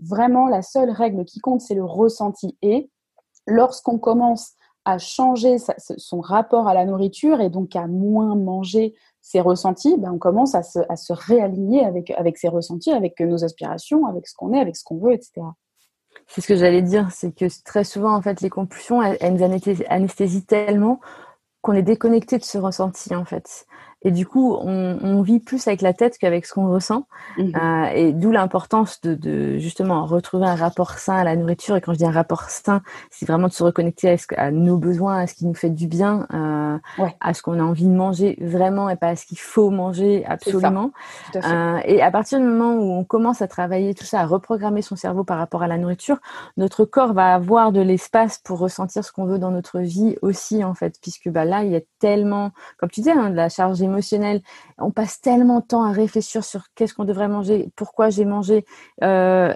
[0.00, 2.58] Vraiment, la seule règle qui compte, c'est le ressenti.
[2.60, 2.90] Et
[3.46, 9.40] lorsqu'on commence à changer son rapport à la nourriture et donc à moins manger ses
[9.40, 13.42] ressentis, ben on commence à se, à se réaligner avec, avec ses ressentis, avec nos
[13.44, 15.40] aspirations, avec ce qu'on est, avec ce qu'on veut, etc.
[16.26, 19.34] C'est ce que j'allais dire, c'est que très souvent, en fait, les compulsions, elles, elles
[19.34, 19.42] nous
[19.88, 21.00] anesthésient tellement
[21.62, 23.66] qu'on est déconnecté de ce ressenti, en fait.
[24.04, 27.06] Et du coup, on, on, vit plus avec la tête qu'avec ce qu'on ressent.
[27.38, 27.52] Mhm.
[27.56, 31.74] Euh, et d'où l'importance de, de, justement retrouver un rapport sain à la nourriture.
[31.74, 34.50] Et quand je dis un rapport sain, c'est vraiment de se reconnecter à, ce, à,
[34.50, 36.76] nos besoins, à ce qui nous fait du bien, euh,
[37.20, 40.24] à ce qu'on a envie de manger vraiment et pas à ce qu'il faut manger
[40.26, 40.90] absolument.
[41.34, 44.82] Euh, et à partir du moment où on commence à travailler tout ça, à reprogrammer
[44.82, 46.18] son cerveau par rapport à la nourriture,
[46.58, 50.62] notre corps va avoir de l'espace pour ressentir ce qu'on veut dans notre vie aussi
[50.62, 53.48] en fait, puisque bah là il y a tellement, comme tu dis, hein, de la
[53.48, 54.42] charge émotionnelle émotionnel.
[54.78, 58.64] On passe tellement de temps à réfléchir sur qu'est-ce qu'on devrait manger, pourquoi j'ai mangé.
[59.02, 59.54] Euh,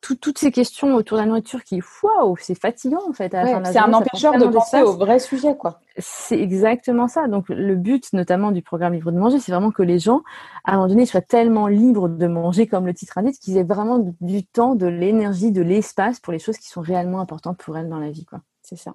[0.00, 3.32] toutes ces questions autour de la nourriture qui, waouh, c'est fatigant en fait.
[3.64, 5.80] c'est un empêcheur de penser au vrai sujet, quoi.
[5.98, 7.26] C'est exactement ça.
[7.26, 10.22] Donc le but, notamment du programme Livre de manger, c'est vraiment que les gens,
[10.64, 13.64] à un moment donné, soient tellement libres de manger, comme le titre indique, qu'ils aient
[13.64, 17.76] vraiment du temps, de l'énergie, de l'espace pour les choses qui sont réellement importantes pour
[17.76, 18.40] elles dans la vie, quoi.
[18.62, 18.94] C'est ça.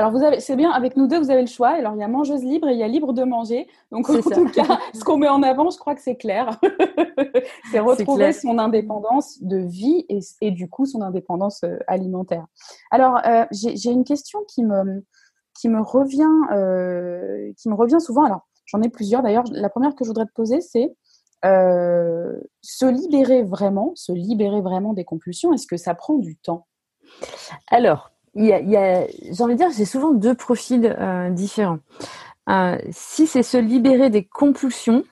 [0.00, 1.68] Alors, vous avez, c'est bien, avec nous deux, vous avez le choix.
[1.68, 3.68] Alors, il y a mangeuse libre et il y a libre de manger.
[3.92, 6.58] Donc, en tout cas, ce qu'on met en avant, je crois que c'est clair.
[7.70, 10.06] c'est retrouver son indépendance de vie
[10.40, 12.46] et, du coup, son indépendance euh, alimentaire.
[12.90, 15.04] Alors, euh, j'ai, une question qui me,
[15.60, 18.24] qui me revient, euh, qui me revient souvent.
[18.24, 19.22] Alors, j'en ai plusieurs.
[19.22, 20.96] D'ailleurs, la première que je voudrais te poser, c'est
[21.42, 25.52] se libérer vraiment, se libérer vraiment des compulsions.
[25.52, 26.66] Est-ce que ça prend du temps?
[27.70, 31.80] Alors, j'ai envie de dire, j'ai souvent deux profils euh, différents.
[32.48, 35.04] Euh, si c'est se libérer des compulsions,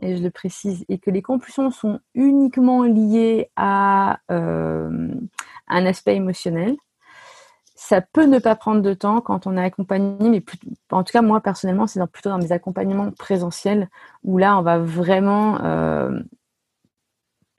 [0.00, 5.08] et je le précise, et que les compulsions sont uniquement liées à euh,
[5.68, 6.76] un aspect émotionnel,
[7.74, 10.44] ça peut ne pas prendre de temps quand on est accompagné, mais
[10.90, 13.88] en tout cas moi personnellement, c'est plutôt dans mes accompagnements présentiels
[14.22, 15.58] où là on va vraiment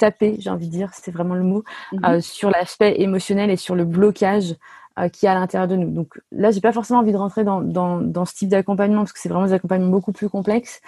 [0.03, 1.63] taper, j'ai envie de dire, c'est vraiment le mot,
[1.93, 2.05] mhm.
[2.05, 4.55] euh, sur l'aspect émotionnel et sur le blocage
[4.99, 5.89] euh, qui est à l'intérieur de nous.
[5.89, 9.13] Donc là, j'ai pas forcément envie de rentrer dans, dans, dans ce type d'accompagnement parce
[9.13, 10.81] que c'est vraiment des accompagnements beaucoup plus complexes.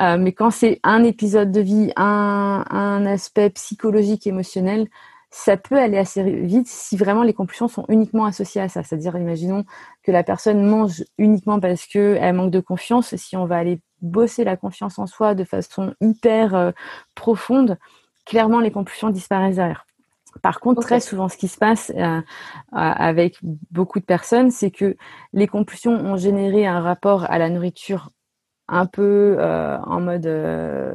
[0.00, 4.86] Euh, mais quand c'est un épisode de vie, un, un aspect psychologique, émotionnel,
[5.32, 8.84] ça peut aller assez vite si vraiment les compulsions sont uniquement associées à ça.
[8.84, 9.64] C'est-à-dire, imaginons
[10.04, 13.14] que la personne mange uniquement parce qu'elle manque de confiance.
[13.16, 16.72] Si on va aller bosser la confiance en soi de façon hyper
[17.14, 17.78] profonde,
[18.30, 19.84] clairement les compulsions disparaissent derrière.
[20.40, 22.22] Par contre, très souvent, ce qui se passe euh, euh,
[22.70, 23.38] avec
[23.72, 24.96] beaucoup de personnes, c'est que
[25.32, 28.10] les compulsions ont généré un rapport à la nourriture
[28.70, 30.94] un peu euh, en mode euh,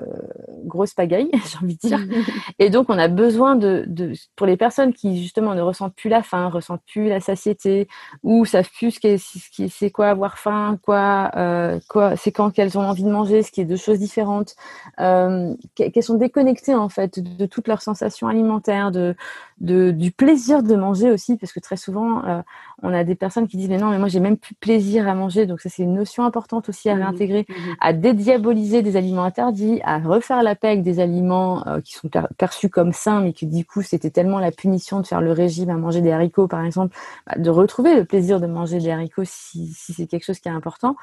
[0.65, 1.99] grosse pagaille, j'ai envie de dire.
[2.59, 6.09] Et donc, on a besoin de, de, pour les personnes qui justement ne ressentent plus
[6.09, 7.87] la faim, ressentent plus la satiété,
[8.23, 12.87] ou savent plus ce c'est quoi avoir faim, quoi, euh, quoi, c'est quand qu'elles ont
[12.87, 14.55] envie de manger, ce qui est deux choses différentes,
[14.99, 19.15] euh, qu'elles sont déconnectées en fait de, toutes leurs sensations alimentaires, de,
[19.59, 22.41] de, du plaisir de manger aussi, parce que très souvent, euh,
[22.83, 25.13] on a des personnes qui disent mais non, mais moi j'ai même plus plaisir à
[25.13, 27.45] manger, donc ça c'est une notion importante aussi à réintégrer.
[27.49, 31.93] Mmh à dédiaboliser des aliments interdits, à refaire la paix avec des aliments euh, qui
[31.93, 35.31] sont perçus comme sains, mais que du coup c'était tellement la punition de faire le
[35.31, 36.95] régime à manger des haricots par exemple,
[37.27, 40.49] bah, de retrouver le plaisir de manger des haricots si, si c'est quelque chose qui
[40.49, 40.95] est important.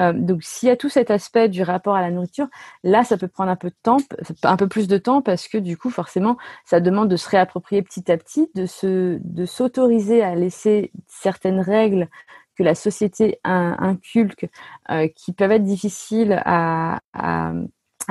[0.00, 2.48] Euh, donc s'il y a tout cet aspect du rapport à la nourriture,
[2.84, 3.98] là ça peut prendre un peu de temps,
[4.42, 7.82] un peu plus de temps parce que du coup forcément ça demande de se réapproprier
[7.82, 12.08] petit à petit, de se de s'autoriser à laisser certaines règles
[12.58, 14.48] que la société inculque
[14.90, 17.52] euh, qui peuvent être difficiles à, à,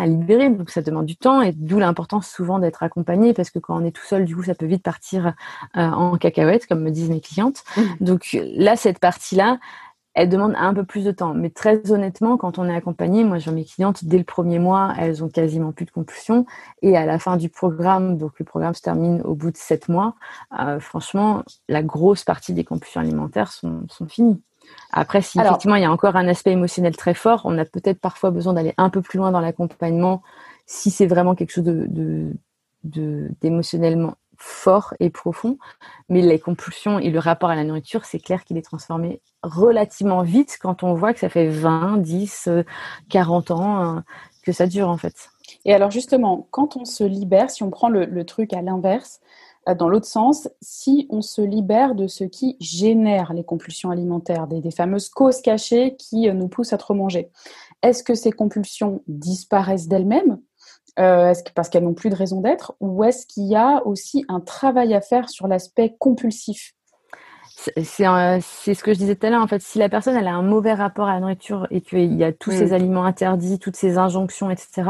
[0.05, 0.49] libérer.
[0.51, 3.83] Donc ça demande du temps et d'où l'importance souvent d'être accompagné parce que quand on
[3.83, 5.33] est tout seul, du coup, ça peut vite partir
[5.75, 7.63] euh, en cacahuète, comme me disent mes clientes.
[7.75, 7.81] Mmh.
[7.99, 9.57] Donc là, cette partie-là,
[10.17, 11.35] elle demande un peu plus de temps.
[11.35, 14.91] Mais très honnêtement, quand on est accompagné, moi, j'ai mes clientes, dès le premier mois,
[14.97, 16.47] elles ont quasiment plus de compulsion.
[16.81, 19.89] Et à la fin du programme, donc le programme se termine au bout de sept
[19.89, 20.15] mois,
[20.59, 24.41] euh, franchement, la grosse partie des compulsions alimentaires sont, sont finies.
[24.91, 28.01] Après, si effectivement il y a encore un aspect émotionnel très fort, on a peut-être
[28.01, 30.23] parfois besoin d'aller un peu plus loin dans l'accompagnement
[30.65, 32.33] si c'est vraiment quelque chose de,
[32.83, 35.57] d'émotionnellement fort et profond.
[36.09, 40.21] Mais les compulsions et le rapport à la nourriture, c'est clair qu'il est transformé relativement
[40.23, 42.49] vite quand on voit que ça fait 20, 10,
[43.09, 43.99] 40 ans euh,
[44.43, 45.29] que ça dure en fait.
[45.65, 49.19] Et alors justement, quand on se libère, si on prend le, truc à l'inverse,
[49.67, 54.47] euh, dans l'autre sens, si on se libère de ce qui génère les compulsions alimentaires,
[54.47, 57.29] des, fameuses causes cachées qui euh, nous poussent à trop manger,
[57.81, 60.39] est-ce que ces compulsions disparaissent d'elles-mêmes
[60.99, 64.39] euh, parce qu'elles n'ont plus de raison d'être ou est-ce qu'il y a aussi un
[64.39, 66.73] travail à faire sur l'aspect compulsif?
[67.57, 69.41] C'est ce que je disais tout à l'heure.
[69.41, 72.13] En fait, si la personne elle a un mauvais rapport à la nourriture et qu'il
[72.13, 72.73] y a tous ces mm.
[72.73, 74.83] aliments interdits, toutes ces injonctions, etc.,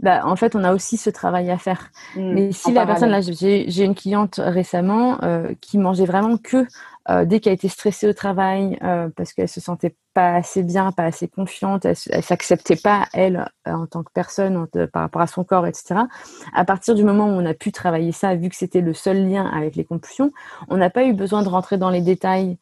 [0.00, 1.90] bah, en fait, on a aussi ce travail à faire.
[2.16, 2.32] Mm.
[2.32, 6.66] Mais si la personne, là, j'ai une cliente récemment euh, qui mangeait vraiment que
[7.08, 10.90] euh, dès qu'elle était stressée au travail euh, parce qu'elle se sentait pas assez bien,
[10.92, 15.22] pas assez confiante, elle, elle s'acceptait pas elle euh, en tant que personne par rapport
[15.22, 16.00] à son corps, etc.
[16.52, 19.28] À partir du moment où on a pu travailler ça, vu que c'était le seul
[19.28, 20.32] lien avec les compulsions,
[20.68, 22.58] on n'a pas eu besoin de rentrer dans les détails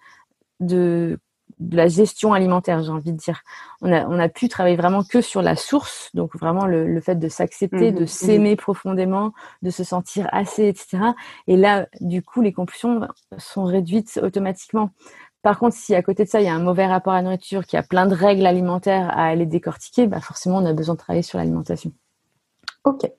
[0.60, 1.18] de
[1.58, 3.42] de la gestion alimentaire, j'ai envie de dire.
[3.80, 7.00] On a, on a pu travailler vraiment que sur la source, donc vraiment le, le
[7.00, 10.98] fait de s'accepter, mmh de mmh s'aimer profondément, de se sentir assez, etc.
[11.46, 13.00] Et là, du coup, les compulsions
[13.38, 14.90] sont réduites automatiquement.
[15.42, 17.22] Par contre, si à côté de ça, il y a un mauvais rapport à la
[17.22, 20.72] nourriture, qu'il y a plein de règles alimentaires à aller décortiquer, bah forcément, on a
[20.72, 21.92] besoin de travailler sur l'alimentation.
[22.84, 23.10] Ok.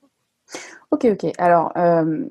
[0.90, 1.32] Ok, ok.
[1.38, 2.26] Alors, euh,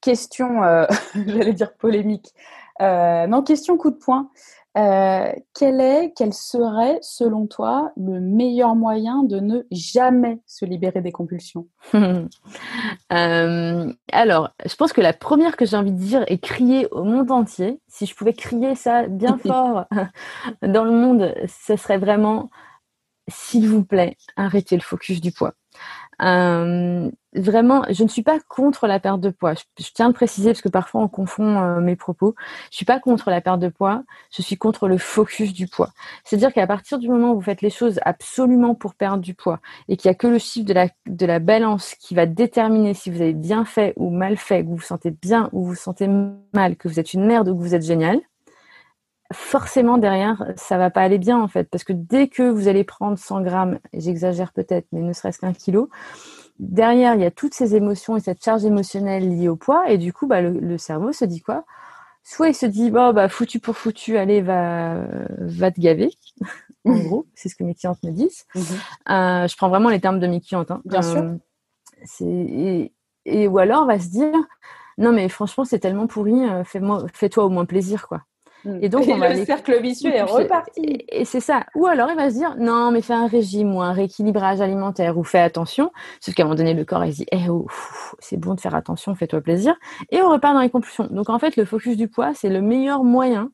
[0.00, 0.86] question, euh,
[1.26, 2.32] j'allais dire polémique.
[2.80, 4.30] Euh, non, question coup de poing.
[4.76, 11.00] Euh, quel est, quel serait, selon toi, le meilleur moyen de ne jamais se libérer
[11.00, 11.68] des compulsions?
[13.12, 17.04] Euh, Alors, je pense que la première que j'ai envie de dire est crier au
[17.04, 17.80] monde entier.
[17.86, 19.84] Si je pouvais crier ça bien fort
[20.62, 22.50] dans le monde, ce serait vraiment,
[23.28, 25.54] s'il vous plaît, arrêtez le focus du poids.
[26.22, 29.54] Euh, vraiment, je ne suis pas contre la perte de poids.
[29.54, 32.34] Je, tiens à préciser parce que parfois on confond euh, mes propos.
[32.70, 34.02] Je suis pas contre la perte de poids.
[34.30, 35.90] Je suis contre le focus du poids.
[36.24, 39.60] C'est-à-dire qu'à partir du moment où vous faites les choses absolument pour perdre du poids
[39.88, 42.94] et qu'il y a que le chiffre de la, de la balance qui va déterminer
[42.94, 45.70] si vous avez bien fait ou mal fait, que vous vous sentez bien ou vous
[45.70, 46.08] vous sentez
[46.52, 48.20] mal, que vous êtes une merde ou que vous êtes génial,
[49.34, 52.84] forcément derrière, ça va pas aller bien en fait, parce que dès que vous allez
[52.84, 55.90] prendre 100 grammes, j'exagère peut-être, mais ne serait-ce qu'un kilo,
[56.58, 59.98] derrière il y a toutes ces émotions et cette charge émotionnelle liée au poids, et
[59.98, 61.64] du coup, bah, le, cerveau se dit quoi?
[62.22, 65.04] Soit il se dit bon bah foutu pour foutu, allez va
[65.40, 66.10] va te gaver.
[66.86, 68.46] en gros, c'est ce que mes clientes me disent.
[68.54, 68.62] Mhm.
[69.10, 70.70] Euh, je prends vraiment les termes de mes clientes.
[70.70, 70.80] Hein.
[70.86, 71.22] Bien sûr.
[71.22, 71.36] Euh,
[72.20, 72.92] et,
[73.26, 74.34] et, ou alors on va se dire
[74.98, 78.22] non mais franchement c'est tellement pourri, euh, fais-moi, fais-toi au moins plaisir quoi.
[78.64, 78.78] Mm.
[78.82, 81.04] Et donc, on va le cercle vicieux est reparti.
[81.08, 81.64] Et, c'est ça.
[81.74, 85.18] Ou alors, il va se dire, non, mais fais un régime ou un rééquilibrage alimentaire
[85.18, 85.92] ou fais attention.
[86.20, 87.66] Sauf qu'à un moment donné, le corps, il se dit, eh oh,
[88.18, 89.74] c'est bon de faire attention, fais-toi plaisir.
[90.10, 91.08] Et on repart dans les compulsions.
[91.10, 93.50] Donc, en fait, le focus du poids, c'est le meilleur moyen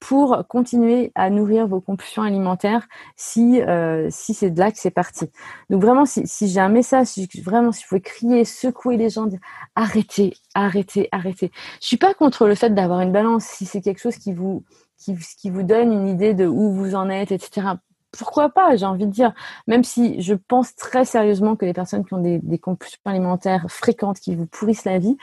[0.00, 4.90] pour continuer à nourrir vos compulsions alimentaires si euh, si c'est de là que c'est
[4.90, 5.26] parti.
[5.70, 7.08] Donc vraiment, si, j'ai un message,
[7.44, 9.28] vraiment, si vous pouvez crier, secouer les gens,
[9.74, 11.50] arrêtez, arrêtez, arrêtez.
[11.80, 14.64] Je suis pas contre le fait d'avoir une balance si c'est quelque chose qui vous
[14.98, 17.78] qui, qui vous donne une idée de où vous en êtes, etc
[18.12, 19.32] pourquoi pas, j'ai envie de dire,
[19.66, 24.18] même si je pense très sérieusement que les personnes qui ont des, compulsions alimentaires fréquentes
[24.18, 25.16] qui vous pourrissent la vie,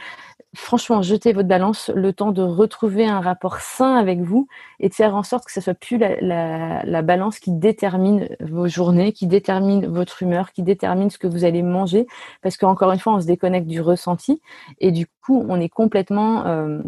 [0.54, 4.48] franchement, jetez votre balance le temps de retrouver un rapport sain avec vous
[4.80, 8.68] et de faire en sorte que ce soit plus la, la, balance qui détermine vos
[8.68, 12.08] journées, qui détermine votre humeur, qui détermine ce que vous allez manger,
[12.42, 14.42] parce qu'encore une fois, on se déconnecte du ressenti
[14.80, 16.82] et du coup, on est complètement euh,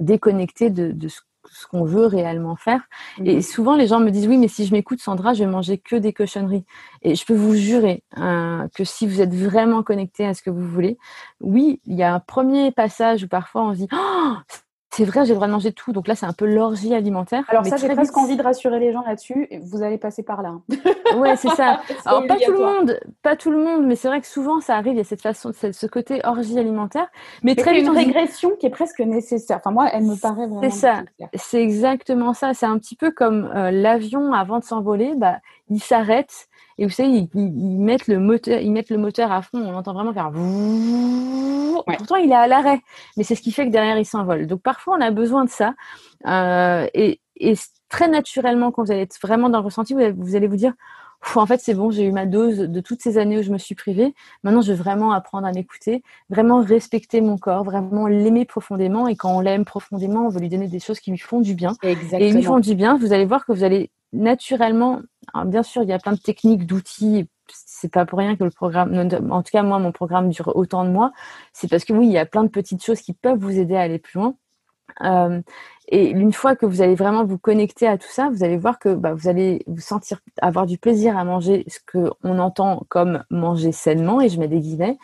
[0.00, 2.82] déconnecté de, de ce ce qu'on veut réellement faire.
[3.24, 3.42] Et mhm.
[3.42, 5.96] souvent, les gens me disent oui, mais si je m'écoute, Sandra, je vais manger que
[5.96, 6.64] des cochonneries.
[7.02, 10.50] Et je peux vous jurer hein, que si vous êtes vraiment connecté à ce que
[10.50, 10.98] vous voulez,
[11.40, 14.34] oui, il y a un premier passage où parfois on se dit oh,
[14.92, 15.92] c'est vrai, j'ai le droit de manger tout.
[15.92, 17.44] Donc là, c'est un peu l'orgie alimentaire.
[17.48, 19.48] Alors ça, j'ai presque envie de rassurer les gens là-dessus.
[19.62, 20.54] Vous allez passer par là.
[21.16, 21.80] ouais, c'est ça.
[22.04, 24.76] Alors pas tout le monde, pas tout le monde, mais c'est vrai que souvent ça
[24.76, 24.94] arrive.
[24.94, 27.06] Il y a cette façon, ce côté orgie alimentaire.
[27.44, 29.58] Mais, très vite, une régression qui est presque nécessaire.
[29.58, 30.62] Enfin moi, elle me paraît vraiment.
[30.62, 31.02] C'est ça.
[31.34, 32.52] C'est exactement ça.
[32.52, 35.14] C'est un petit peu comme euh, l'avion avant de s'envoler.
[35.14, 36.48] Bah, il s'arrête
[36.80, 39.58] et vous savez, ils, mettent le moteur, à fond.
[39.58, 40.30] On entend vraiment faire.
[41.98, 42.80] Pourtant, il est à l'arrêt,
[43.18, 44.46] mais c'est ce qui fait que derrière il s'envole.
[44.46, 45.74] Donc parfois, on a besoin de ça.
[46.94, 47.20] Et,
[47.90, 50.72] très naturellement, quand vous allez être vraiment dans le ressenti, vous, allez vous dire.
[51.34, 53.58] En fait, c'est bon, j'ai eu ma dose de toutes ces années où je me
[53.58, 54.14] suis privée.
[54.42, 59.06] Maintenant, je veux vraiment apprendre à m'écouter, vraiment respecter mon corps, vraiment l'aimer profondément.
[59.06, 61.54] Et quand on l'aime profondément, on veut lui donner des choses qui lui font du
[61.54, 61.74] bien.
[61.82, 62.20] Exactement.
[62.22, 65.00] Et lui font du bien, vous allez voir que vous allez naturellement,
[65.46, 68.50] bien sûr, il y a plein de techniques, d'outils, c'est pas pour rien que le
[68.50, 68.94] programme,
[69.30, 71.12] en tout cas moi, mon programme dure autant de mois.
[71.52, 73.76] C'est parce que oui, il y a plein de petites choses qui peuvent vous aider
[73.76, 74.34] à aller plus loin.
[75.02, 75.40] Euh,
[75.92, 78.78] et une fois que vous allez vraiment vous connecter à tout ça, vous allez voir
[78.78, 83.24] que bah, vous allez vous sentir avoir du plaisir à manger ce qu'on entend comme
[83.28, 84.98] manger sainement, et je mets des guillemets.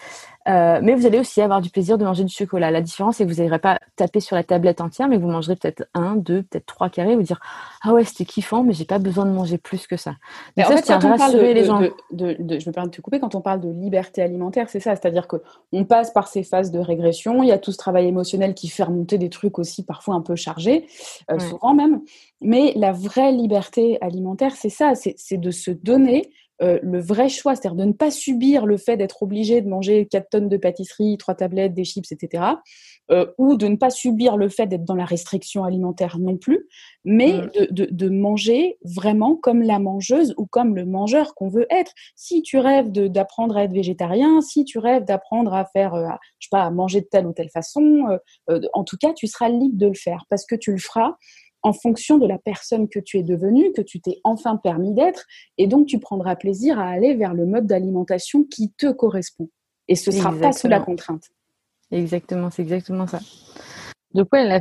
[0.49, 2.71] Euh, mais vous allez aussi avoir du plaisir de manger du chocolat.
[2.71, 5.57] La différence, c'est que vous n'allez pas taper sur la tablette entière, mais vous mangerez
[5.57, 7.41] peut-être un, deux, peut-être trois carrés, et vous dire
[7.83, 10.15] ah ouais c'était kiffant, mais j'ai pas besoin de manger plus que ça.
[10.57, 11.81] Mais en fait, quand on parle de, les gens.
[12.13, 14.79] De, de, je me permets de te couper, quand on parle de liberté alimentaire, c'est
[14.79, 15.37] ça, c'est-à-dire que
[15.73, 17.43] on passe par ces phases de régression.
[17.43, 20.21] Il y a tout ce travail émotionnel qui fait remonter des trucs aussi parfois un
[20.21, 20.76] peu chargés,
[21.31, 22.03] euh, souvent même.
[22.41, 26.31] Mais la vraie liberté alimentaire, c'est ça, c'est de se donner
[26.63, 30.07] euh, le vrai choix, c'est-à-dire de ne pas subir le fait d'être obligé de manger
[30.07, 32.45] 4 tonnes de pâtisserie, 3 tablettes, des chips, etc.
[33.13, 36.67] Euh, ou de ne pas subir le fait d'être dans la restriction alimentaire non plus,
[37.05, 37.69] mais mm.
[37.71, 41.93] de, manger vraiment comme la mangeuse ou comme le mangeur qu'on veut être.
[42.17, 46.09] Si tu rêves d'apprendre à être végétarien, si tu rêves d'apprendre à faire, euh,
[46.41, 48.19] je sais pas, à manger de telle ou telle façon,
[48.73, 51.15] en tout cas, tu seras libre de le faire parce que tu le feras
[51.63, 55.27] en fonction de la personne que tu es devenue, que tu t'es enfin permis d'être,
[55.59, 59.49] et donc tu prendras plaisir à aller vers le mode d'alimentation qui te correspond.
[59.89, 61.31] Et ce ne sera pas sous la contrainte.
[61.91, 63.21] Exactement, c'est exactement ça.
[64.15, 64.61] Donc ouais,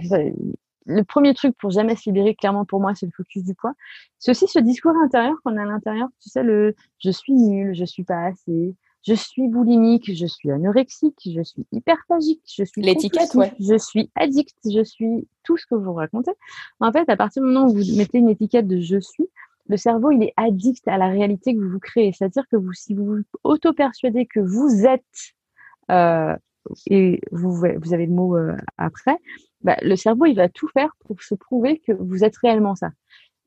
[0.87, 3.73] le premier truc pour jamais se libérer, clairement pour moi, c'est le focus du poids.
[4.19, 7.73] C'est aussi ce discours intérieur qu'on a à l'intérieur, tu sais, le je suis nul,
[7.73, 8.75] je suis pas assez,
[9.07, 13.53] je suis boulimique, je suis anorexique, je suis hyperphagique, je suis l'étiquette, ouais.
[13.59, 16.31] je suis addict, je suis tout ce que vous racontez.
[16.79, 19.27] En fait, à partir du moment où vous mettez une étiquette de je suis,
[19.67, 22.13] le cerveau, il est addict à la réalité que vous vous créez.
[22.13, 25.33] C'est-à-dire que vous, si vous vous auto-persuadez que vous êtes,
[25.91, 26.35] euh,
[26.89, 29.17] et vous, vous avez le mot euh, après,
[29.61, 32.91] bah, le cerveau, il va tout faire pour se prouver que vous êtes réellement ça.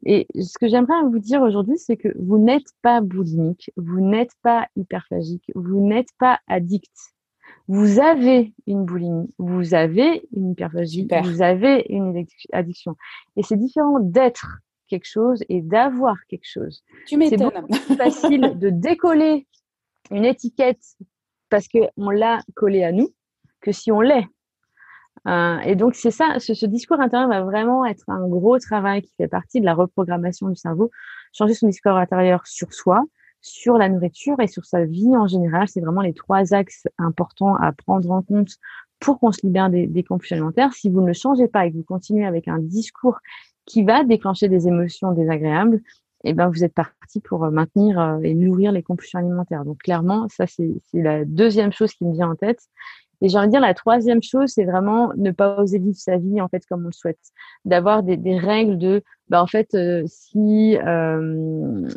[0.04, 4.32] Et ce que j'aimerais vous dire aujourd'hui, c'est que vous n'êtes pas boulimique, vous n'êtes
[4.42, 6.92] pas hyperphagique, vous n'êtes pas addict.
[7.66, 12.96] Vous avez une boulimie, vous avez une hyperphagie, vous avez une addiction.
[13.36, 16.82] Et c'est différent d'être quelque chose et d'avoir quelque chose.
[17.06, 17.50] Tu m'étonnes.
[17.54, 19.46] C'est beaucoup plus facile de décoller
[20.10, 20.82] une étiquette
[21.50, 23.08] parce qu'on l'a collée à nous
[23.60, 24.26] que si on l'est.
[25.26, 29.12] Euh, et donc, c'est ça, ce, discours intérieur va vraiment être un gros travail qui
[29.16, 30.90] fait partie de la reprogrammation du cerveau.
[31.32, 33.02] Changer son discours intérieur sur soi,
[33.40, 35.68] sur la nourriture et sur sa vie en général.
[35.68, 38.56] C'est vraiment les trois axes importants à prendre en compte
[39.00, 40.72] pour qu'on se libère des, des alimentaires.
[40.72, 43.18] Si vous ne le changez pas et que vous continuez avec un discours
[43.64, 45.82] qui va déclencher des émotions désagréables,
[46.24, 49.64] eh ben vous êtes parti pour maintenir euh, et nourrir les compulsions alimentaires.
[49.64, 52.60] Donc clairement, ça c'est la deuxième chose qui me vient en tête.
[53.20, 56.18] Et j'ai envie de dire, la troisième chose, c'est vraiment ne pas oser vivre sa
[56.18, 57.18] vie en fait comme on le souhaite.
[57.64, 61.88] D'avoir des, des, règles de, bah, en fait, euh, si, euh,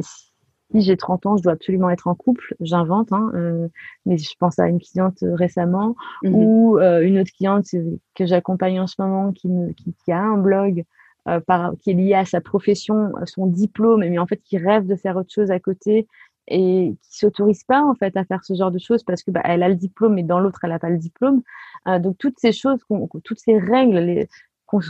[0.00, 3.68] si j'ai 30 ans, je dois absolument être en couple, j'invente, hein, euh,
[4.06, 7.66] mais je pense à une cliente récemment mmh ou une autre cliente
[8.14, 10.84] que j'accompagne en ce moment qui, me, qui, qui a un blog
[11.46, 14.96] par, qui est lié à sa profession, son diplôme, mais en fait qui rêve de
[14.96, 16.06] faire autre chose à côté
[16.48, 19.40] et qui s'autorise pas en fait à faire ce genre de choses parce que bah,
[19.44, 21.42] elle a le diplôme et dans l'autre elle n'a pas le diplôme.
[21.88, 22.80] Euh, donc toutes ces choses,
[23.24, 24.26] toutes ces règles,
[24.66, 24.82] tous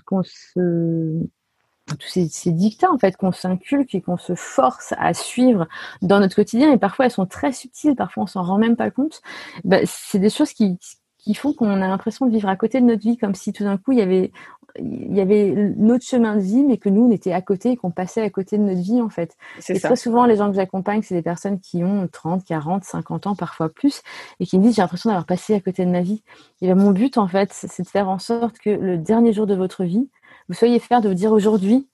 [2.00, 5.68] ces, ces, dictats en fait qu'on s'inculque et qu'on se force à suivre
[6.02, 8.90] dans notre quotidien et parfois elles sont très subtiles, parfois on s'en rend même pas
[8.90, 9.20] compte.
[9.64, 10.78] Bah, c'est des choses qui,
[11.18, 13.64] qui font qu'on a l'impression de vivre à côté de notre vie, comme si tout
[13.64, 14.32] d'un coup il y avait
[14.78, 17.76] il y avait notre chemin de vie, mais que nous, on était à côté et
[17.76, 19.36] qu'on passait à côté de notre vie, en fait.
[19.68, 23.26] Et très souvent, les gens que j'accompagne, c'est des personnes qui ont 30, 40, 50
[23.26, 24.02] ans, parfois plus,
[24.40, 26.22] et qui me disent, j'ai l'impression d'avoir passé à côté de ma vie.
[26.60, 29.46] Et bien, mon but, en fait, c'est de faire en sorte que le dernier jour
[29.46, 30.08] de votre vie,
[30.48, 31.88] vous soyez fiers de vous dire aujourd'hui,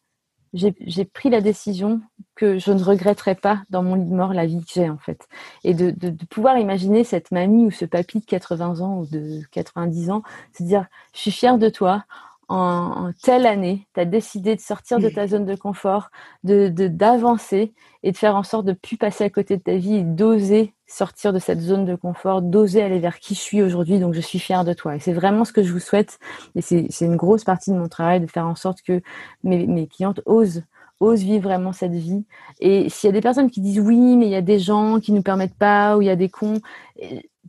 [0.53, 2.01] j'ai pris la décision
[2.35, 4.99] que je ne regretterai pas dans mon lit de mort la vie que j'ai en
[4.99, 5.29] fait.
[5.63, 9.07] Et de, de, de, pouvoir imaginer cette mamie ou ce papy de 80 ans ou
[9.07, 10.23] de 90 ans
[10.57, 12.05] se dire je suis fière de toi,
[12.51, 16.11] en, telle année, tu as décidé de sortir de ta zone de confort,
[16.43, 17.73] de d'avancer
[18.03, 20.75] et de faire en sorte de plus passer à côté de ta vie et d'oser
[20.89, 24.01] sortir de cette zone de confort, d'oser aller vers qui je suis aujourd'hui.
[24.01, 24.97] Donc, je suis fière de toi.
[24.97, 26.19] Et c'est vraiment ce que je vous souhaite.
[26.57, 29.01] Et c'est une grosse partie de mon travail de faire en sorte que
[29.45, 30.65] mes, mes clientes osent
[30.99, 32.25] osent vivre vraiment cette vie.
[32.59, 34.99] Et s'il y a des personnes qui disent oui, mais il y a des gens
[35.01, 36.61] qui ne nous permettent pas, ou il y a des cons,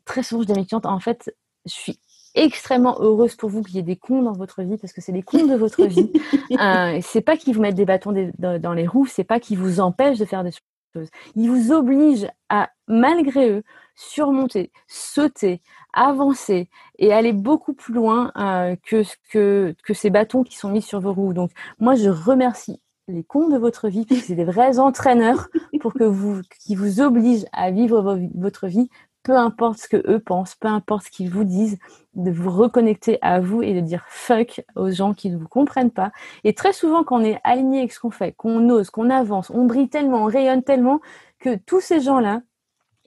[0.06, 1.36] très souvent je dis à mes clientes, en fait,
[1.66, 2.00] je suis
[2.36, 5.12] extrêmement heureuse pour vous qu'il y ait des cons dans votre vie parce que c'est
[5.12, 6.12] les cons de votre vie.
[6.60, 9.80] euh, c'est pas qu'ils vous mettent des bâtons dans les roues, c'est pas qu'ils vous
[9.80, 11.10] empêchent de faire des choses.
[11.36, 13.64] Ils vous obligent à, malgré eux,
[13.96, 15.62] surmonter, sauter,
[15.94, 20.82] avancer et aller beaucoup plus loin euh, que, que, que ces bâtons qui sont mis
[20.82, 21.34] sur vos roues.
[21.34, 25.94] Donc, moi, je remercie les cons de votre vie, puisque c'est des vrais entraîneurs pour
[25.94, 28.90] que vous, qui vous obligent à vivre votre vie,
[29.24, 31.78] peu importe ce que eux pensent, peu importe ce qu'ils vous disent,
[32.16, 35.92] de vous reconnecter à vous et de dire fuck aux gens qui ne vous comprennent
[35.92, 36.12] pas.
[36.44, 39.50] Et très souvent, quand on est aligné avec ce qu'on fait, qu'on ose, qu'on avance,
[39.52, 41.00] on brille tellement, on rayonne tellement
[41.40, 42.42] que tous ces gens-là,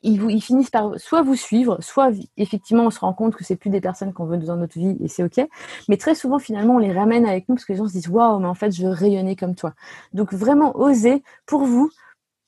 [0.05, 3.71] ils, finissent par soit vous suivre, soit effectivement on se rend compte que c'est plus
[3.71, 5.47] des personnes qu'on veut dans notre vie et c'est ok.
[5.89, 8.09] Mais très souvent finalement on les ramène avec nous parce que les gens se disent
[8.09, 9.73] waouh mais en fait je veux rayonner comme toi.
[10.13, 11.91] Donc vraiment oser pour vous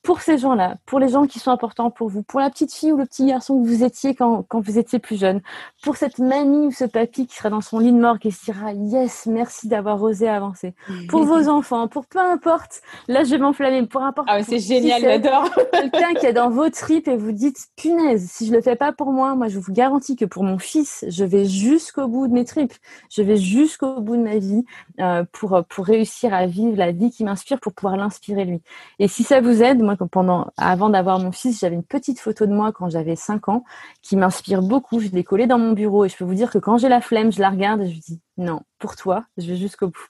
[0.07, 2.93] pour ces gens-là, pour les gens qui sont importants pour vous, pour la petite fille
[2.93, 5.41] ou le petit garçon que vous étiez quand, quand vous étiez plus jeune,
[5.83, 8.45] pour cette mamie ou ce papy qui sera dans son lit de mort et se
[8.45, 10.73] dira yes, merci d'avoir osé avancer,
[11.09, 14.29] pour vos enfants, pour peu importe, là je vais m'enflammer, pour importe.
[14.31, 15.49] Ah c'est génial, j'adore.
[15.73, 18.93] Quelqu'un qui est dans vos tripes et vous dites punaise, si je le fais pas
[18.93, 22.33] pour moi, moi je vous garantis que pour mon fils, je vais jusqu'au bout de
[22.33, 22.75] mes tripes,
[23.09, 24.63] je vais jusqu'au bout de ma vie
[25.01, 28.61] euh, pour, pour réussir à vivre la vie qui m'inspire, pour pouvoir l'inspirer lui.
[28.99, 32.45] Et si ça vous aide, moi pendant, avant d'avoir mon fils, j'avais une petite photo
[32.45, 33.63] de moi quand j'avais 5 ans
[34.01, 34.99] qui m'inspire beaucoup.
[34.99, 37.01] Je l'ai collée dans mon bureau et je peux vous dire que quand j'ai la
[37.01, 40.07] flemme, je la regarde et je dis non, pour toi, je vais jusqu'au bout.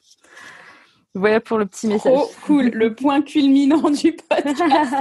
[1.15, 2.13] Voilà pour le petit message.
[2.13, 4.95] Trop cool, le point culminant du podcast.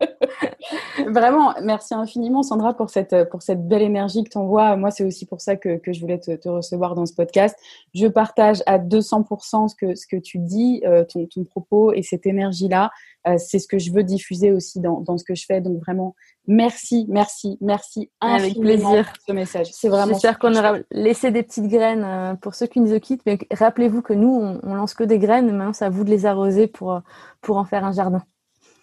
[1.06, 4.76] Vraiment, merci infiniment Sandra pour cette, pour cette belle énergie que tu envoies.
[4.76, 7.56] Moi, c'est aussi pour ça que, que je voulais te, te, recevoir dans ce podcast.
[7.94, 12.02] Je partage à 200% ce que, ce que tu dis, euh, ton, ton propos et
[12.02, 12.90] cette énergie-là.
[13.26, 15.60] Euh, c'est ce que je veux diffuser aussi dans, dans ce que je fais.
[15.60, 16.14] Donc vraiment,
[16.46, 19.68] merci, merci, merci avec plaisir ce message.
[19.72, 20.12] C'est vraiment.
[20.12, 23.24] J'espère qu'on aura laissé des petites graines euh, pour ceux qui nous quittent.
[23.26, 25.50] Mais rappelez-vous que nous, on, on, lance que des graines.
[25.50, 27.00] Maintenant, c'est à vous de les arroser pour
[27.40, 28.22] pour en faire un jardin.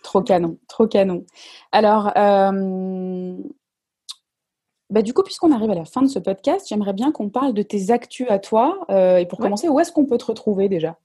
[0.06, 1.26] Trop canon, trop canon.
[1.72, 3.36] Alors, euh,
[4.92, 7.56] bah du coup, puisqu'on arrive à la fin de ce podcast, j'aimerais bien qu'on parle
[7.56, 8.86] de tes actus à toi.
[8.92, 9.48] Euh, et pour ouais.
[9.48, 11.00] commencer, où est-ce qu'on peut te retrouver déjà?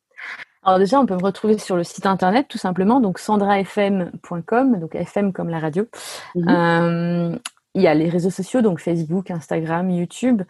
[0.64, 4.94] Alors déjà, on peut me retrouver sur le site internet tout simplement, donc sandrafm.com, donc
[4.94, 5.86] FM comme la radio.
[6.34, 6.48] Mmh.
[6.50, 7.38] Euh,
[7.74, 10.42] il y a les réseaux sociaux, donc Facebook, Instagram, YouTube,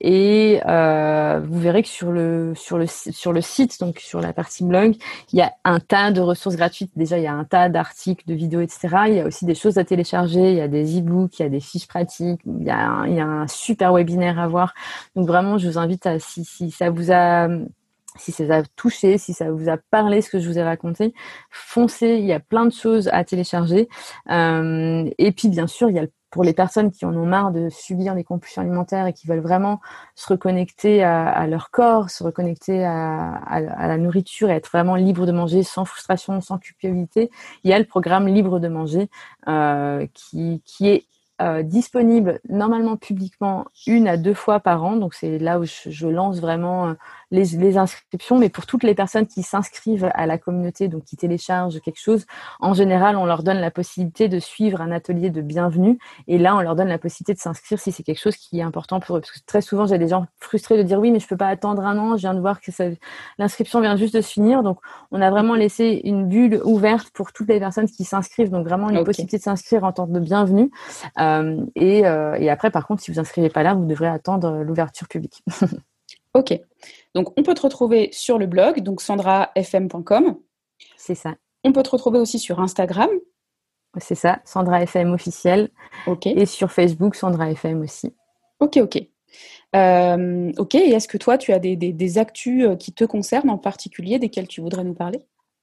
[0.00, 4.32] et euh, vous verrez que sur le sur le sur le site, donc sur la
[4.32, 4.94] partie blog,
[5.32, 6.92] il y a un tas de ressources gratuites.
[6.96, 8.88] Déjà, il y a un tas d'articles, de vidéos, etc.
[9.08, 10.52] Il y a aussi des choses à télécharger.
[10.52, 12.40] Il y a des e-books, il y a des fiches pratiques.
[12.46, 14.74] Il y a un, il y a un super webinaire à voir.
[15.16, 17.48] Donc vraiment, je vous invite à si si ça vous a
[18.18, 20.62] si ça vous a touché, si ça vous a parlé ce que je vous ai
[20.62, 21.14] raconté,
[21.50, 23.88] foncez, il y a plein de choses à télécharger.
[24.30, 27.26] Euh, et puis bien sûr, il y a le pour les personnes qui en ont
[27.26, 29.80] marre de subir des compulsions alimentaires et qui veulent vraiment
[30.14, 35.32] se reconnecter à, leur corps, se reconnecter à, la nourriture et être vraiment libre de
[35.32, 37.30] manger sans frustration, sans culpabilité,
[37.64, 39.08] il y a le programme Libre de manger
[39.48, 41.06] euh, qui, est
[41.40, 44.96] euh, disponible normalement publiquement une à deux fois par an.
[44.96, 46.94] Donc c'est là où je, je lance vraiment euh,
[47.30, 48.38] les, les, inscriptions.
[48.38, 52.26] Mais pour toutes les personnes qui s'inscrivent à la communauté, donc qui téléchargent quelque chose,
[52.60, 55.98] en général, on leur donne la possibilité de suivre un atelier de bienvenue.
[56.26, 58.62] Et là, on leur donne la possibilité de s'inscrire si c'est quelque chose qui est
[58.62, 59.20] important pour eux.
[59.20, 61.48] Parce que très souvent, j'ai des gens frustrés de dire oui, mais je peux pas
[61.48, 62.16] attendre un an.
[62.16, 62.70] Je viens de voir que
[63.38, 64.62] l'inscription vient juste de se finir.
[64.62, 64.78] Donc,
[65.10, 68.50] on a vraiment laissé une bulle ouverte pour toutes les personnes qui s'inscrivent.
[68.50, 69.06] Donc, vraiment une okay.
[69.06, 70.70] possibilité de s'inscrire en tant que de bienvenue.
[71.18, 74.62] Euh, et, euh, et après, par contre, si vous inscrivez pas là, vous devrez attendre
[74.62, 75.42] l'ouverture publique.
[76.34, 76.60] ok.
[77.14, 80.38] Donc, on peut te retrouver sur le blog, donc sandrafm.com.
[80.96, 81.34] C'est ça.
[81.64, 83.10] On peut te retrouver aussi sur Instagram.
[83.96, 85.70] C'est ça, Sandra FM officiel.
[86.06, 86.26] Ok.
[86.26, 88.14] Et sur Facebook, Sandra FM aussi.
[88.60, 89.02] Ok, ok.
[89.76, 93.04] Euh, ok, et est-ce que toi, tu as des, des, des, actus euh, qui te
[93.04, 95.20] concernent en particulier, desquels tu voudrais nous parler?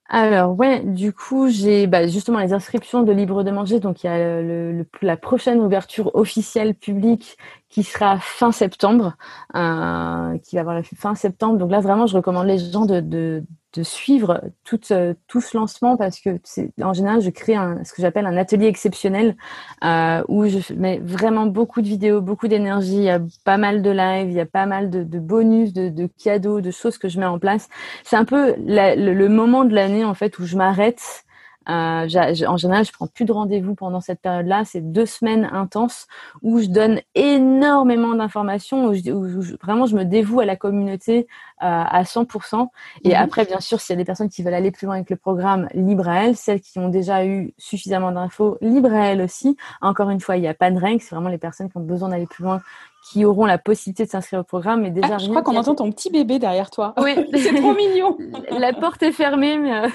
[0.08, 4.06] Alors ouais, du coup j'ai bah, justement les inscriptions de Libre de manger, donc il
[4.06, 7.38] y a le, le, la prochaine ouverture officielle publique
[7.70, 9.16] qui sera fin septembre,
[9.55, 11.57] euh, qui va avoir la fin septembre.
[11.57, 13.43] Donc là vraiment je recommande les gens de, de,
[13.74, 16.39] de suivre tout, euh, tout ce lancement parce que
[16.82, 19.36] en général je crée un, ce que j'appelle un atelier exceptionnel
[19.84, 23.82] euh, où je mets vraiment beaucoup de vidéos, beaucoup d'énergie, il y a pas mal
[23.82, 26.97] de live, il y a pas mal de, de bonus, de, de, cadeaux, de choses
[26.97, 27.68] que je mets en place.
[28.03, 31.24] C'est un peu le, le, moment de l'année en fait où je m'arrête
[31.70, 32.07] euh,
[32.47, 34.63] en général, je prends plus de rendez-vous pendant cette période-là.
[34.66, 36.07] C'est deux semaines intenses
[36.41, 41.28] où je donne énormément d'informations, où, où, où, vraiment je me dévoue à la communauté
[41.63, 42.68] euh, à 100%.
[43.03, 43.13] Et mmh.
[43.16, 45.16] après, bien sûr, s'il y a des personnes qui veulent aller plus loin avec le
[45.16, 46.36] programme, libre à elles.
[46.36, 49.57] Celles qui ont déjà eu suffisamment d'infos, libre à elles aussi.
[49.82, 51.01] Encore une fois, il n'y a pas de règles.
[51.01, 52.61] C'est vraiment les personnes qui ont besoin d'aller plus loin
[53.06, 54.82] qui auront la possibilité de s'inscrire au programme.
[54.82, 56.93] Mais déjà, ah, je crois qu'on entend ton petit bébé derrière toi.
[56.97, 58.18] Oui, c'est trop mignon.
[58.51, 59.89] la porte est fermée, mais euh,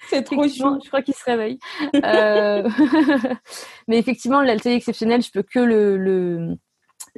[0.10, 0.78] c'est trop chou.
[0.82, 1.58] Je crois qu'il se réveille.
[1.94, 2.68] euh...
[3.86, 6.56] mais effectivement, l'atelier exceptionnel, je peux que le, le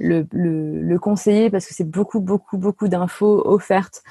[0.00, 4.02] le, le, conseiller parce que c'est beaucoup, beaucoup, beaucoup d'infos offertes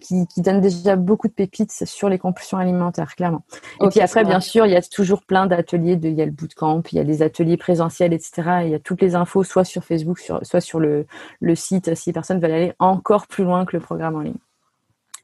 [0.00, 3.42] qui, qui donnent déjà beaucoup de pépites sur les compulsions alimentaires, clairement.
[3.82, 5.98] Et puis après, bien sûr, il y a toujours plein d'ateliers.
[6.02, 8.42] Il y a le bootcamp, il y a des ateliers présentiels, etc.
[8.64, 11.06] il y a toutes les infos, soit sur Facebook, soit sur le,
[11.40, 14.34] le site, si les personnes veulent aller encore plus loin que le programme en ligne.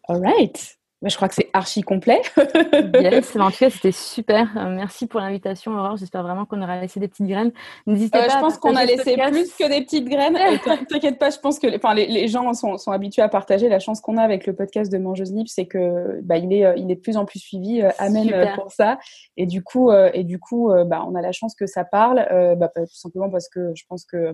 [0.08, 0.76] All right.
[1.02, 2.22] Je crois que c'est archi complet.
[2.94, 4.48] yes, en tout cas, c'était super.
[4.56, 5.96] Euh, merci pour l'invitation, Aurore.
[5.96, 7.52] J'espère vraiment qu'on aura laissé des petites graines.
[7.86, 8.34] N'hésitez euh, pas.
[8.34, 10.36] Je pense qu'on a laissé plus que des petites graines.
[10.88, 13.68] T'inquiète pas, je pense que enfin, les, les, gens sont, sont, habitués à partager.
[13.68, 16.64] La chance qu'on a avec le podcast de Mangeuse Libre, c'est que bah, il, est,
[16.64, 17.82] euh, il est de plus en plus suivi.
[17.98, 18.98] amen pour ça.
[19.36, 22.26] Et du coup, et du coup bah, on a la chance que ça parle,
[22.56, 24.32] bah, tout simplement parce que je pense que euh,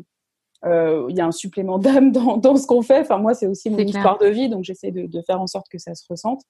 [0.64, 3.00] il y a un supplément d'âme dans, dans, ce qu'on fait.
[3.00, 5.68] Enfin, moi, c'est aussi mon histoire de vie, donc j'essaie de, de, faire en sorte
[5.68, 6.42] que ça se ressente.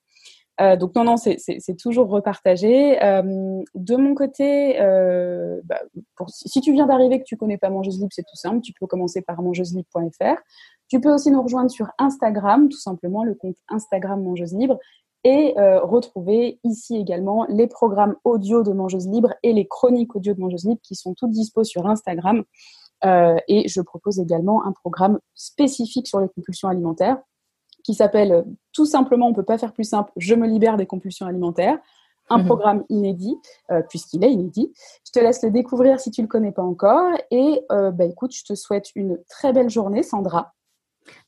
[0.60, 3.02] Euh, donc non, non, c'est toujours repartagé.
[3.02, 5.80] Euh, de mon côté, euh, bah,
[6.16, 8.60] pour, si tu viens d'arriver que tu connais pas Mangeuse Libre, c'est tout simple.
[8.60, 10.36] Tu peux commencer par mangeuselibre.fr.
[10.88, 14.78] Tu peux aussi nous rejoindre sur Instagram, tout simplement, le compte Instagram Mangeuse Libre.
[15.24, 20.34] Et euh, retrouver ici également les programmes audio de Mangeuse Libre et les chroniques audio
[20.34, 22.42] de Mangeuse Libre qui sont toutes dispo sur Instagram.
[23.04, 27.18] Euh, et je propose également un programme spécifique sur les compulsions alimentaires
[27.84, 28.42] qui s'appelle euh,
[28.72, 31.78] tout simplement, on peut pas faire plus simple, je me libère des compulsions alimentaires.
[32.30, 32.46] Un mhm.
[32.46, 33.36] programme inédit,
[33.72, 34.72] euh, puisqu'il est inédit.
[35.04, 37.10] Je te laisse le découvrir si tu le connais pas encore.
[37.32, 40.54] Et bah, écoute, je te souhaite une très belle journée, Sandra.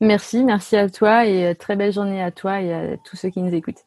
[0.01, 3.43] Merci, merci à toi et très belle journée à toi et à tous ceux qui
[3.43, 3.85] nous écoutent.